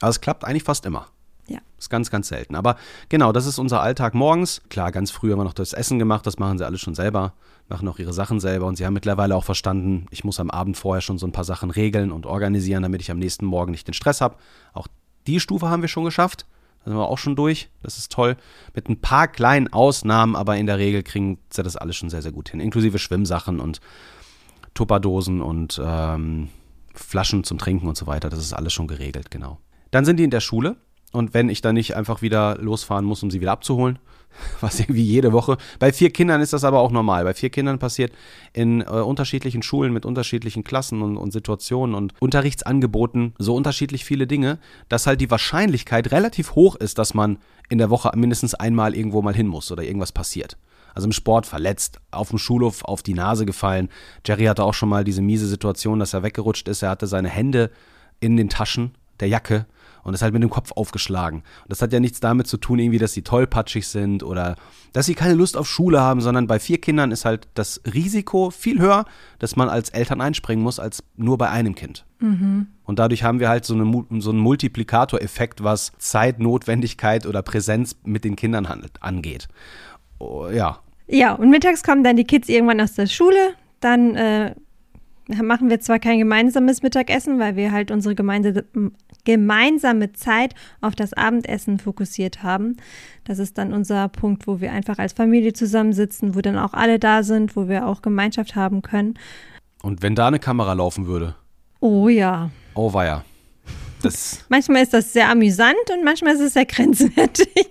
Aber 0.00 0.10
es 0.10 0.20
klappt 0.20 0.44
eigentlich 0.44 0.64
fast 0.64 0.84
immer. 0.86 1.06
Ja. 1.52 1.60
Ist 1.78 1.90
ganz, 1.90 2.10
ganz 2.10 2.28
selten. 2.28 2.54
Aber 2.54 2.76
genau, 3.08 3.32
das 3.32 3.46
ist 3.46 3.58
unser 3.58 3.82
Alltag 3.82 4.14
morgens. 4.14 4.62
Klar, 4.70 4.92
ganz 4.92 5.10
früh 5.10 5.32
haben 5.32 5.38
wir 5.38 5.44
noch 5.44 5.52
das 5.52 5.72
Essen 5.72 5.98
gemacht, 5.98 6.26
das 6.26 6.38
machen 6.38 6.56
sie 6.56 6.64
alle 6.64 6.78
schon 6.78 6.94
selber, 6.94 7.34
machen 7.68 7.86
auch 7.88 7.98
ihre 7.98 8.12
Sachen 8.12 8.40
selber 8.40 8.66
und 8.66 8.76
sie 8.76 8.86
haben 8.86 8.94
mittlerweile 8.94 9.36
auch 9.36 9.44
verstanden, 9.44 10.06
ich 10.10 10.24
muss 10.24 10.40
am 10.40 10.50
Abend 10.50 10.76
vorher 10.76 11.02
schon 11.02 11.18
so 11.18 11.26
ein 11.26 11.32
paar 11.32 11.44
Sachen 11.44 11.70
regeln 11.70 12.10
und 12.10 12.24
organisieren, 12.24 12.82
damit 12.82 13.02
ich 13.02 13.10
am 13.10 13.18
nächsten 13.18 13.44
Morgen 13.44 13.72
nicht 13.72 13.86
den 13.86 13.94
Stress 13.94 14.20
habe. 14.20 14.36
Auch 14.72 14.86
die 15.26 15.40
Stufe 15.40 15.68
haben 15.68 15.82
wir 15.82 15.88
schon 15.88 16.04
geschafft. 16.04 16.46
Da 16.84 16.90
sind 16.90 16.98
wir 16.98 17.08
auch 17.08 17.18
schon 17.18 17.36
durch. 17.36 17.68
Das 17.82 17.98
ist 17.98 18.10
toll. 18.10 18.36
Mit 18.74 18.88
ein 18.88 19.00
paar 19.00 19.28
kleinen 19.28 19.72
Ausnahmen, 19.72 20.34
aber 20.34 20.56
in 20.56 20.66
der 20.66 20.78
Regel 20.78 21.02
kriegen 21.02 21.38
sie 21.50 21.62
das 21.62 21.76
alles 21.76 21.96
schon 21.96 22.10
sehr, 22.10 22.22
sehr 22.22 22.32
gut 22.32 22.48
hin. 22.48 22.60
Inklusive 22.60 22.98
Schwimmsachen 22.98 23.60
und 23.60 23.80
Tupperdosen 24.74 25.42
und 25.42 25.80
ähm, 25.84 26.48
Flaschen 26.94 27.44
zum 27.44 27.58
Trinken 27.58 27.88
und 27.88 27.96
so 27.96 28.06
weiter. 28.06 28.30
Das 28.30 28.40
ist 28.40 28.52
alles 28.52 28.72
schon 28.72 28.88
geregelt, 28.88 29.30
genau. 29.30 29.58
Dann 29.90 30.04
sind 30.04 30.16
die 30.16 30.24
in 30.24 30.30
der 30.30 30.40
Schule 30.40 30.76
und 31.12 31.34
wenn 31.34 31.48
ich 31.48 31.60
dann 31.60 31.74
nicht 31.74 31.94
einfach 31.94 32.22
wieder 32.22 32.56
losfahren 32.58 33.04
muss, 33.04 33.22
um 33.22 33.30
sie 33.30 33.40
wieder 33.40 33.52
abzuholen, 33.52 33.98
was 34.60 34.80
irgendwie 34.80 35.02
jede 35.02 35.32
Woche. 35.32 35.58
Bei 35.78 35.92
vier 35.92 36.10
Kindern 36.10 36.40
ist 36.40 36.52
das 36.52 36.64
aber 36.64 36.80
auch 36.80 36.90
normal. 36.90 37.24
Bei 37.24 37.34
vier 37.34 37.50
Kindern 37.50 37.78
passiert 37.78 38.12
in 38.52 38.80
äh, 38.80 38.84
unterschiedlichen 38.84 39.62
Schulen 39.62 39.92
mit 39.92 40.06
unterschiedlichen 40.06 40.64
Klassen 40.64 41.02
und, 41.02 41.16
und 41.16 41.32
Situationen 41.32 41.94
und 41.94 42.14
Unterrichtsangeboten 42.20 43.34
so 43.38 43.54
unterschiedlich 43.54 44.04
viele 44.04 44.26
Dinge, 44.26 44.58
dass 44.88 45.06
halt 45.06 45.20
die 45.20 45.30
Wahrscheinlichkeit 45.30 46.10
relativ 46.12 46.54
hoch 46.54 46.76
ist, 46.76 46.98
dass 46.98 47.14
man 47.14 47.38
in 47.68 47.78
der 47.78 47.90
Woche 47.90 48.10
mindestens 48.14 48.54
einmal 48.54 48.94
irgendwo 48.94 49.22
mal 49.22 49.34
hin 49.34 49.48
muss 49.48 49.70
oder 49.70 49.82
irgendwas 49.82 50.12
passiert. 50.12 50.56
Also 50.94 51.06
im 51.06 51.12
Sport 51.12 51.46
verletzt, 51.46 52.00
auf 52.10 52.28
dem 52.28 52.38
Schulhof 52.38 52.84
auf 52.84 53.02
die 53.02 53.14
Nase 53.14 53.46
gefallen. 53.46 53.88
Jerry 54.26 54.44
hatte 54.44 54.64
auch 54.64 54.74
schon 54.74 54.90
mal 54.90 55.04
diese 55.04 55.22
miese 55.22 55.46
Situation, 55.46 55.98
dass 55.98 56.12
er 56.12 56.22
weggerutscht 56.22 56.68
ist. 56.68 56.82
Er 56.82 56.90
hatte 56.90 57.06
seine 57.06 57.30
Hände 57.30 57.70
in 58.20 58.36
den 58.36 58.50
Taschen 58.50 58.94
der 59.20 59.28
Jacke 59.28 59.66
und 60.02 60.14
ist 60.14 60.22
halt 60.22 60.32
mit 60.32 60.42
dem 60.42 60.50
Kopf 60.50 60.72
aufgeschlagen. 60.72 61.38
Und 61.40 61.70
das 61.70 61.82
hat 61.82 61.92
ja 61.92 62.00
nichts 62.00 62.20
damit 62.20 62.46
zu 62.46 62.56
tun, 62.56 62.78
irgendwie, 62.78 62.98
dass 62.98 63.12
sie 63.12 63.22
tollpatschig 63.22 63.86
sind 63.86 64.22
oder 64.22 64.56
dass 64.92 65.06
sie 65.06 65.14
keine 65.14 65.34
Lust 65.34 65.56
auf 65.56 65.68
Schule 65.68 66.00
haben, 66.00 66.20
sondern 66.20 66.46
bei 66.46 66.58
vier 66.58 66.80
Kindern 66.80 67.12
ist 67.12 67.24
halt 67.24 67.48
das 67.54 67.80
Risiko 67.92 68.50
viel 68.50 68.78
höher, 68.80 69.04
dass 69.38 69.56
man 69.56 69.68
als 69.68 69.90
Eltern 69.90 70.20
einspringen 70.20 70.62
muss, 70.62 70.78
als 70.78 71.02
nur 71.16 71.38
bei 71.38 71.48
einem 71.50 71.74
Kind. 71.74 72.04
Und 72.84 72.98
dadurch 72.98 73.24
haben 73.24 73.40
wir 73.40 73.48
halt 73.48 73.64
so, 73.64 73.74
eine, 73.74 74.04
so 74.20 74.30
einen 74.30 74.38
Multiplikatoreffekt, 74.38 75.64
was 75.64 75.92
Zeit, 75.98 76.38
Notwendigkeit 76.38 77.26
oder 77.26 77.42
Präsenz 77.42 77.96
mit 78.04 78.24
den 78.24 78.36
Kindern 78.36 78.68
handelt, 78.68 79.02
angeht. 79.02 79.48
Oh, 80.18 80.48
ja, 80.48 80.78
Ja, 81.08 81.34
und 81.34 81.50
mittags 81.50 81.82
kommen 81.82 82.04
dann 82.04 82.16
die 82.16 82.24
Kids 82.24 82.48
irgendwann 82.48 82.80
aus 82.80 82.94
der 82.94 83.06
Schule. 83.06 83.54
Dann 83.80 84.14
äh, 84.14 84.54
machen 85.42 85.70
wir 85.70 85.80
zwar 85.80 85.98
kein 85.98 86.18
gemeinsames 86.18 86.82
Mittagessen, 86.82 87.38
weil 87.38 87.56
wir 87.56 87.72
halt 87.72 87.90
unsere 87.90 88.14
gemeinde, 88.14 88.64
gemeinsame 89.24 90.12
Zeit 90.12 90.54
auf 90.80 90.94
das 90.94 91.12
Abendessen 91.12 91.78
fokussiert 91.78 92.42
haben. 92.42 92.76
Das 93.24 93.38
ist 93.38 93.58
dann 93.58 93.72
unser 93.72 94.08
Punkt, 94.08 94.46
wo 94.46 94.60
wir 94.60 94.72
einfach 94.72 94.98
als 94.98 95.12
Familie 95.12 95.52
zusammensitzen, 95.52 96.34
wo 96.34 96.40
dann 96.40 96.58
auch 96.58 96.72
alle 96.74 96.98
da 96.98 97.22
sind, 97.22 97.54
wo 97.56 97.68
wir 97.68 97.86
auch 97.86 98.02
Gemeinschaft 98.02 98.56
haben 98.56 98.82
können. 98.82 99.18
Und 99.82 100.02
wenn 100.02 100.14
da 100.14 100.26
eine 100.28 100.38
Kamera 100.38 100.72
laufen 100.72 101.06
würde, 101.06 101.34
Oh 101.80 102.08
ja. 102.08 102.50
oh 102.74 102.92
weia. 102.92 103.24
Das, 104.02 104.44
Manchmal 104.48 104.82
ist 104.82 104.94
das 104.94 105.12
sehr 105.12 105.28
amüsant 105.28 105.74
und 105.92 106.04
manchmal 106.04 106.34
ist 106.34 106.40
es 106.40 106.52
sehr 106.54 106.66
grenzwertig. 106.66 107.48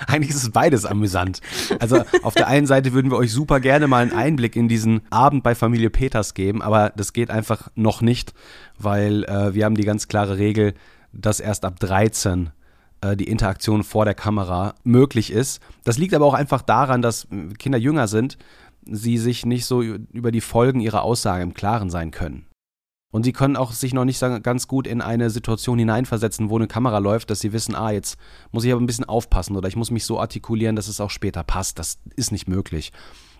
eigentlich 0.06 0.30
ist 0.30 0.42
es 0.42 0.50
beides 0.50 0.84
amüsant. 0.84 1.40
Also 1.78 2.02
auf 2.22 2.34
der 2.34 2.48
einen 2.48 2.66
Seite 2.66 2.92
würden 2.92 3.10
wir 3.10 3.16
euch 3.16 3.32
super 3.32 3.60
gerne 3.60 3.86
mal 3.86 4.02
einen 4.02 4.12
Einblick 4.12 4.56
in 4.56 4.68
diesen 4.68 5.02
Abend 5.10 5.42
bei 5.42 5.54
Familie 5.54 5.90
Peters 5.90 6.34
geben, 6.34 6.62
aber 6.62 6.92
das 6.96 7.12
geht 7.12 7.30
einfach 7.30 7.70
noch 7.74 8.00
nicht, 8.00 8.34
weil 8.78 9.24
äh, 9.24 9.54
wir 9.54 9.64
haben 9.64 9.74
die 9.74 9.84
ganz 9.84 10.08
klare 10.08 10.38
Regel, 10.38 10.74
dass 11.12 11.40
erst 11.40 11.64
ab 11.64 11.80
13 11.80 12.50
äh, 13.00 13.16
die 13.16 13.28
Interaktion 13.28 13.82
vor 13.82 14.04
der 14.04 14.14
Kamera 14.14 14.74
möglich 14.84 15.32
ist. 15.32 15.60
Das 15.84 15.98
liegt 15.98 16.14
aber 16.14 16.26
auch 16.26 16.34
einfach 16.34 16.62
daran, 16.62 17.02
dass 17.02 17.26
Kinder 17.58 17.78
jünger 17.78 18.08
sind, 18.08 18.38
sie 18.84 19.18
sich 19.18 19.44
nicht 19.44 19.66
so 19.66 19.82
über 19.82 20.32
die 20.32 20.40
Folgen 20.40 20.80
ihrer 20.80 21.02
Aussage 21.02 21.42
im 21.42 21.54
Klaren 21.54 21.90
sein 21.90 22.10
können. 22.10 22.46
Und 23.12 23.24
sie 23.24 23.32
können 23.32 23.56
auch 23.56 23.72
sich 23.72 23.92
noch 23.92 24.04
nicht 24.04 24.20
ganz 24.42 24.68
gut 24.68 24.86
in 24.86 25.00
eine 25.00 25.30
Situation 25.30 25.78
hineinversetzen, 25.78 26.48
wo 26.48 26.56
eine 26.56 26.68
Kamera 26.68 26.98
läuft, 26.98 27.30
dass 27.30 27.40
sie 27.40 27.52
wissen, 27.52 27.74
ah, 27.74 27.90
jetzt 27.90 28.16
muss 28.52 28.64
ich 28.64 28.72
aber 28.72 28.80
ein 28.80 28.86
bisschen 28.86 29.04
aufpassen 29.04 29.56
oder 29.56 29.68
ich 29.68 29.76
muss 29.76 29.90
mich 29.90 30.04
so 30.04 30.20
artikulieren, 30.20 30.76
dass 30.76 30.86
es 30.86 31.00
auch 31.00 31.10
später 31.10 31.42
passt. 31.42 31.78
Das 31.78 31.98
ist 32.14 32.30
nicht 32.30 32.48
möglich. 32.48 32.92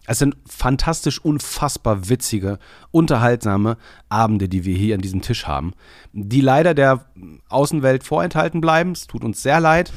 Es 0.06 0.18
sind 0.18 0.36
fantastisch, 0.44 1.24
unfassbar 1.24 2.08
witzige, 2.08 2.58
unterhaltsame 2.90 3.76
Abende, 4.08 4.48
die 4.48 4.64
wir 4.64 4.76
hier 4.76 4.96
an 4.96 5.02
diesem 5.02 5.22
Tisch 5.22 5.46
haben, 5.46 5.72
die 6.12 6.40
leider 6.40 6.74
der 6.74 7.04
Außenwelt 7.48 8.02
vorenthalten 8.02 8.60
bleiben. 8.60 8.92
Es 8.92 9.06
tut 9.06 9.22
uns 9.22 9.42
sehr 9.42 9.60
leid. 9.60 9.92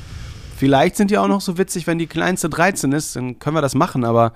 Vielleicht 0.55 0.97
sind 0.97 1.09
die 1.09 1.17
auch 1.17 1.27
noch 1.27 1.41
so 1.41 1.57
witzig, 1.57 1.87
wenn 1.87 1.97
die 1.97 2.05
kleinste 2.05 2.47
13 2.47 2.91
ist, 2.91 3.15
dann 3.15 3.39
können 3.39 3.55
wir 3.55 3.61
das 3.61 3.73
machen, 3.73 4.05
aber 4.05 4.33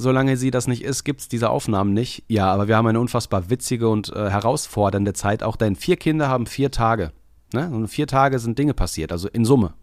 solange 0.00 0.36
sie 0.36 0.50
das 0.50 0.66
nicht 0.66 0.82
ist, 0.82 1.04
gibt 1.04 1.20
es 1.20 1.28
diese 1.28 1.50
Aufnahmen 1.50 1.92
nicht. 1.92 2.24
Ja, 2.26 2.52
aber 2.52 2.68
wir 2.68 2.76
haben 2.76 2.86
eine 2.86 3.00
unfassbar 3.00 3.50
witzige 3.50 3.88
und 3.88 4.10
äh, 4.14 4.30
herausfordernde 4.30 5.12
Zeit, 5.12 5.42
auch 5.42 5.56
denn 5.56 5.76
vier 5.76 5.96
Kinder 5.96 6.28
haben 6.28 6.46
vier 6.46 6.70
Tage. 6.70 7.12
Ne? 7.52 7.70
Und 7.70 7.88
vier 7.88 8.06
Tage 8.06 8.38
sind 8.38 8.58
Dinge 8.58 8.74
passiert, 8.74 9.12
also 9.12 9.28
in 9.28 9.44
Summe. 9.44 9.74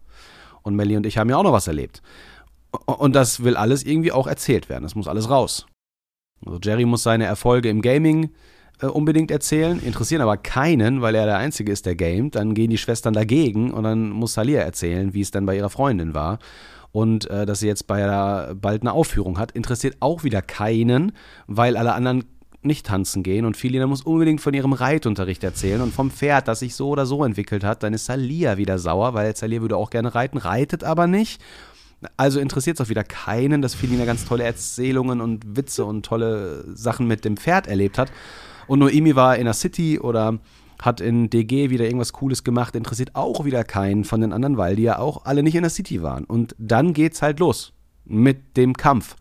Und 0.64 0.76
Melly 0.76 0.98
und 0.98 1.06
ich 1.06 1.18
haben 1.18 1.30
ja 1.30 1.38
auch 1.38 1.44
noch 1.44 1.54
was 1.54 1.68
erlebt. 1.68 2.02
Und 2.86 3.16
das 3.16 3.44
will 3.44 3.56
alles 3.56 3.84
irgendwie 3.84 4.12
auch 4.12 4.28
erzählt 4.28 4.70
werden. 4.70 4.84
Das 4.84 4.96
muss 4.96 5.08
alles 5.08 5.30
raus. 5.30 5.66
Also 6.46 6.60
Jerry 6.62 6.86
muss 6.86 7.04
seine 7.04 7.26
Erfolge 7.26 7.70
im 7.70 7.82
Gaming 7.82 8.32
äh, 8.82 8.88
unbedingt 8.88 9.32
erzählen, 9.32 9.80
interessieren 9.80 10.22
aber 10.22 10.38
keinen, 10.38 11.02
weil 11.02 11.16
er 11.16 11.26
der 11.26 11.38
Einzige 11.38 11.72
ist, 11.72 11.86
der 11.86 11.96
gamet. 11.96 12.36
Dann 12.36 12.54
gehen 12.54 12.70
die 12.70 12.78
Schwestern 12.78 13.14
dagegen 13.14 13.72
und 13.72 13.84
dann 13.84 14.10
muss 14.10 14.34
Salia 14.34 14.62
erzählen, 14.62 15.14
wie 15.14 15.22
es 15.22 15.32
dann 15.32 15.46
bei 15.46 15.56
ihrer 15.56 15.70
Freundin 15.70 16.14
war. 16.14 16.40
Und 16.92 17.30
äh, 17.30 17.46
dass 17.46 17.60
sie 17.60 17.68
jetzt 17.68 17.88
bei 17.88 18.00
der, 18.00 18.56
bald 18.56 18.82
eine 18.82 18.94
Aufführung 18.94 19.38
hat, 19.38 19.52
interessiert 19.52 19.98
auch 20.00 20.24
wieder 20.24 20.42
keinen, 20.42 21.12
weil 21.48 21.78
alle 21.78 21.94
anderen 21.94 22.26
nicht 22.64 22.86
tanzen 22.86 23.24
gehen 23.24 23.46
und 23.46 23.56
Filina 23.56 23.88
muss 23.88 24.02
unbedingt 24.02 24.42
von 24.42 24.54
ihrem 24.54 24.74
Reitunterricht 24.74 25.44
erzählen 25.44 25.82
und 25.82 25.94
vom 25.94 26.12
Pferd, 26.12 26.48
das 26.48 26.60
sich 26.60 26.76
so 26.76 26.90
oder 26.90 27.06
so 27.06 27.24
entwickelt 27.24 27.64
hat. 27.64 27.84
Dann 27.84 27.94
ist 27.94 28.06
Salia 28.06 28.58
wieder 28.58 28.80
sauer, 28.80 29.14
weil 29.14 29.36
Salia 29.36 29.62
würde 29.62 29.78
auch 29.78 29.90
gerne 29.90 30.14
reiten, 30.14 30.38
reitet 30.38 30.84
aber 30.84 31.08
nicht. 31.08 31.42
Also 32.16 32.40
interessiert 32.40 32.80
es 32.80 32.86
auch 32.86 32.90
wieder 32.90 33.04
keinen, 33.04 33.62
dass 33.62 33.74
Filina 33.74 34.06
ganz 34.06 34.26
tolle 34.26 34.44
Erzählungen 34.44 35.20
und 35.22 35.58
Witze 35.58 35.86
und 35.86 36.06
tolle 36.06 36.66
Sachen 36.76 37.08
mit 37.08 37.26
dem 37.26 37.38
Pferd 37.38 37.68
erlebt 37.68 37.98
hat. 37.98 38.12
Und 38.68 38.80
Noemi 38.80 39.16
war 39.16 39.38
in 39.38 39.46
der 39.46 39.54
City 39.54 40.00
oder 40.00 40.38
hat 40.80 41.02
in 41.02 41.30
DG 41.30 41.70
wieder 41.70 41.86
irgendwas 41.86 42.14
Cooles 42.14 42.44
gemacht, 42.44 42.76
interessiert 42.76 43.16
auch 43.16 43.46
wieder 43.46 43.64
keinen 43.64 44.04
von 44.04 44.22
den 44.22 44.34
anderen, 44.34 44.58
weil 44.58 44.76
die 44.76 44.84
ja 44.84 45.00
auch 45.00 45.26
alle 45.26 45.44
nicht 45.44 45.56
in 45.56 45.64
der 45.64 45.70
City 45.70 46.02
waren. 46.02 46.24
Und 46.24 46.56
dann 46.58 46.94
geht's 46.94 47.22
halt 47.22 47.40
los 47.40 47.74
mit 48.06 48.58
dem 48.58 48.76
Kampf. 48.76 49.16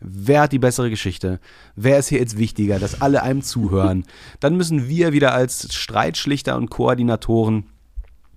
Wer 0.00 0.42
hat 0.42 0.52
die 0.52 0.60
bessere 0.60 0.90
Geschichte? 0.90 1.40
Wer 1.74 1.98
ist 1.98 2.08
hier 2.08 2.20
jetzt 2.20 2.38
wichtiger, 2.38 2.78
dass 2.78 3.00
alle 3.00 3.22
einem 3.22 3.42
zuhören? 3.42 4.04
Dann 4.40 4.56
müssen 4.56 4.88
wir 4.88 5.12
wieder 5.12 5.34
als 5.34 5.74
Streitschlichter 5.74 6.56
und 6.56 6.70
Koordinatoren 6.70 7.66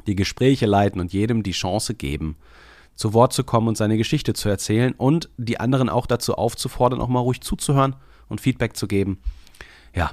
die 0.07 0.15
Gespräche 0.15 0.65
leiten 0.65 0.99
und 0.99 1.13
jedem 1.13 1.43
die 1.43 1.51
Chance 1.51 1.93
geben, 1.93 2.35
zu 2.95 3.13
Wort 3.13 3.33
zu 3.33 3.43
kommen 3.43 3.67
und 3.67 3.77
seine 3.77 3.97
Geschichte 3.97 4.33
zu 4.33 4.49
erzählen 4.49 4.93
und 4.93 5.29
die 5.37 5.59
anderen 5.59 5.89
auch 5.89 6.07
dazu 6.07 6.33
aufzufordern, 6.33 6.99
auch 6.99 7.07
mal 7.07 7.19
ruhig 7.19 7.41
zuzuhören 7.41 7.95
und 8.27 8.41
Feedback 8.41 8.75
zu 8.75 8.87
geben. 8.87 9.19
Ja, 9.93 10.11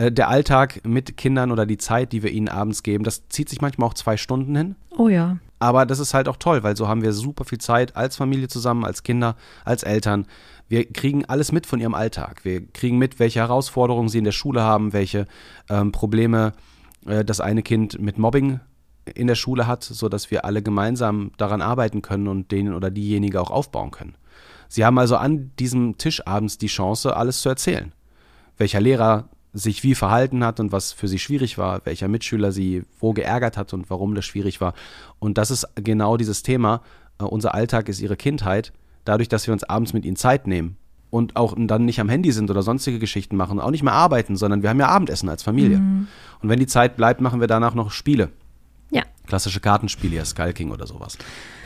äh, 0.00 0.10
der 0.10 0.28
Alltag 0.28 0.80
mit 0.86 1.18
Kindern 1.18 1.52
oder 1.52 1.66
die 1.66 1.76
Zeit, 1.76 2.12
die 2.12 2.22
wir 2.22 2.30
ihnen 2.30 2.48
abends 2.48 2.82
geben, 2.82 3.04
das 3.04 3.28
zieht 3.28 3.50
sich 3.50 3.60
manchmal 3.60 3.88
auch 3.88 3.94
zwei 3.94 4.16
Stunden 4.16 4.56
hin. 4.56 4.76
Oh 4.96 5.08
ja. 5.08 5.36
Aber 5.58 5.84
das 5.84 5.98
ist 5.98 6.14
halt 6.14 6.26
auch 6.26 6.38
toll, 6.38 6.62
weil 6.62 6.74
so 6.74 6.88
haben 6.88 7.02
wir 7.02 7.12
super 7.12 7.44
viel 7.44 7.58
Zeit 7.58 7.96
als 7.96 8.16
Familie 8.16 8.48
zusammen, 8.48 8.86
als 8.86 9.02
Kinder, 9.02 9.36
als 9.62 9.82
Eltern. 9.82 10.26
Wir 10.68 10.90
kriegen 10.90 11.26
alles 11.26 11.52
mit 11.52 11.66
von 11.66 11.80
ihrem 11.80 11.94
Alltag. 11.94 12.46
Wir 12.46 12.66
kriegen 12.66 12.96
mit, 12.96 13.18
welche 13.18 13.40
Herausforderungen 13.40 14.08
sie 14.08 14.18
in 14.18 14.24
der 14.24 14.32
Schule 14.32 14.62
haben, 14.62 14.94
welche 14.94 15.26
ähm, 15.68 15.92
Probleme 15.92 16.54
äh, 17.04 17.22
das 17.22 17.40
eine 17.40 17.62
Kind 17.62 18.00
mit 18.00 18.16
Mobbing 18.16 18.60
in 19.04 19.26
der 19.26 19.34
Schule 19.34 19.66
hat, 19.66 19.82
sodass 19.82 20.30
wir 20.30 20.46
alle 20.46 20.62
gemeinsam 20.62 21.32
daran 21.36 21.60
arbeiten 21.60 22.00
können 22.00 22.26
und 22.26 22.52
den 22.52 22.72
oder 22.72 22.90
diejenige 22.90 23.38
auch 23.38 23.50
aufbauen 23.50 23.90
können. 23.90 24.14
Sie 24.68 24.84
haben 24.84 24.98
also 24.98 25.16
an 25.16 25.50
diesem 25.58 25.98
Tisch 25.98 26.26
abends 26.26 26.56
die 26.56 26.68
Chance, 26.68 27.14
alles 27.14 27.42
zu 27.42 27.50
erzählen. 27.50 27.92
Welcher 28.56 28.80
Lehrer 28.80 29.28
sich 29.52 29.82
wie 29.82 29.94
verhalten 29.94 30.44
hat 30.44 30.60
und 30.60 30.72
was 30.72 30.92
für 30.92 31.08
sie 31.08 31.18
schwierig 31.18 31.58
war, 31.58 31.84
welcher 31.84 32.08
Mitschüler 32.08 32.52
sie 32.52 32.84
wo 32.98 33.12
geärgert 33.12 33.56
hat 33.56 33.72
und 33.74 33.90
warum 33.90 34.14
das 34.14 34.24
schwierig 34.24 34.60
war. 34.60 34.74
Und 35.18 35.38
das 35.38 35.50
ist 35.50 35.66
genau 35.74 36.16
dieses 36.16 36.42
Thema. 36.42 36.82
Uh, 37.20 37.26
unser 37.26 37.54
Alltag 37.54 37.88
ist 37.88 38.00
ihre 38.00 38.16
Kindheit. 38.16 38.72
Dadurch, 39.04 39.28
dass 39.28 39.46
wir 39.46 39.52
uns 39.52 39.64
abends 39.64 39.92
mit 39.92 40.04
ihnen 40.04 40.16
Zeit 40.16 40.46
nehmen 40.46 40.76
und 41.10 41.36
auch 41.36 41.54
dann 41.56 41.84
nicht 41.84 42.00
am 42.00 42.08
Handy 42.08 42.32
sind 42.32 42.50
oder 42.50 42.62
sonstige 42.62 42.98
Geschichten 42.98 43.36
machen, 43.36 43.58
auch 43.58 43.70
nicht 43.70 43.82
mehr 43.82 43.92
arbeiten, 43.92 44.36
sondern 44.36 44.62
wir 44.62 44.70
haben 44.70 44.78
ja 44.78 44.88
Abendessen 44.88 45.28
als 45.28 45.42
Familie. 45.42 45.78
Mhm. 45.78 46.06
Und 46.40 46.48
wenn 46.48 46.60
die 46.60 46.66
Zeit 46.66 46.96
bleibt, 46.96 47.20
machen 47.20 47.40
wir 47.40 47.48
danach 47.48 47.74
noch 47.74 47.90
Spiele. 47.90 48.30
Ja. 48.90 49.02
Klassische 49.26 49.60
Kartenspiele, 49.60 50.16
ja, 50.16 50.24
Skull 50.24 50.52
King 50.52 50.70
oder 50.70 50.86
sowas. 50.86 51.18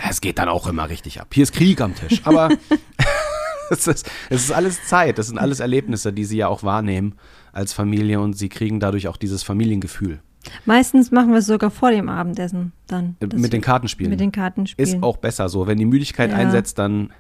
Es 0.08 0.20
geht 0.20 0.38
dann 0.38 0.48
auch 0.48 0.66
immer 0.66 0.88
richtig 0.88 1.20
ab. 1.20 1.28
Hier 1.32 1.42
ist 1.42 1.52
Krieg 1.52 1.80
am 1.80 1.94
Tisch. 1.94 2.22
Aber 2.24 2.48
es, 3.70 3.86
ist, 3.86 4.10
es 4.30 4.44
ist 4.44 4.52
alles 4.52 4.86
Zeit, 4.86 5.18
das 5.18 5.28
sind 5.28 5.38
alles 5.38 5.60
Erlebnisse, 5.60 6.12
die 6.12 6.24
sie 6.24 6.38
ja 6.38 6.48
auch 6.48 6.62
wahrnehmen 6.62 7.14
als 7.54 7.72
Familie 7.72 8.20
und 8.20 8.36
sie 8.36 8.48
kriegen 8.48 8.80
dadurch 8.80 9.08
auch 9.08 9.16
dieses 9.16 9.42
Familiengefühl. 9.42 10.20
Meistens 10.66 11.10
machen 11.10 11.30
wir 11.30 11.38
es 11.38 11.46
sogar 11.46 11.70
vor 11.70 11.90
dem 11.90 12.08
Abendessen 12.08 12.72
dann. 12.86 13.16
Äh, 13.20 13.26
mit 13.34 13.52
den 13.52 13.60
Kartenspielen. 13.60 14.10
Mit 14.10 14.20
den 14.20 14.32
Kartenspielen. 14.32 14.96
Ist 14.96 15.02
auch 15.02 15.16
besser 15.16 15.48
so. 15.48 15.66
Wenn 15.66 15.78
die 15.78 15.86
Müdigkeit 15.86 16.30
ja. 16.30 16.36
einsetzt, 16.36 16.78
dann, 16.78 17.12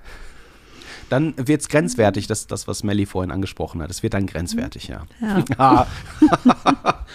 dann 1.08 1.34
wird 1.36 1.62
es 1.62 1.68
grenzwertig. 1.68 2.26
Das 2.26 2.46
das, 2.46 2.68
was 2.68 2.82
Melly 2.82 3.06
vorhin 3.06 3.30
angesprochen 3.30 3.80
hat. 3.80 3.90
Es 3.90 4.02
wird 4.02 4.14
dann 4.14 4.26
grenzwertig, 4.26 4.88
ja. 4.88 5.06
Ja, 5.58 5.86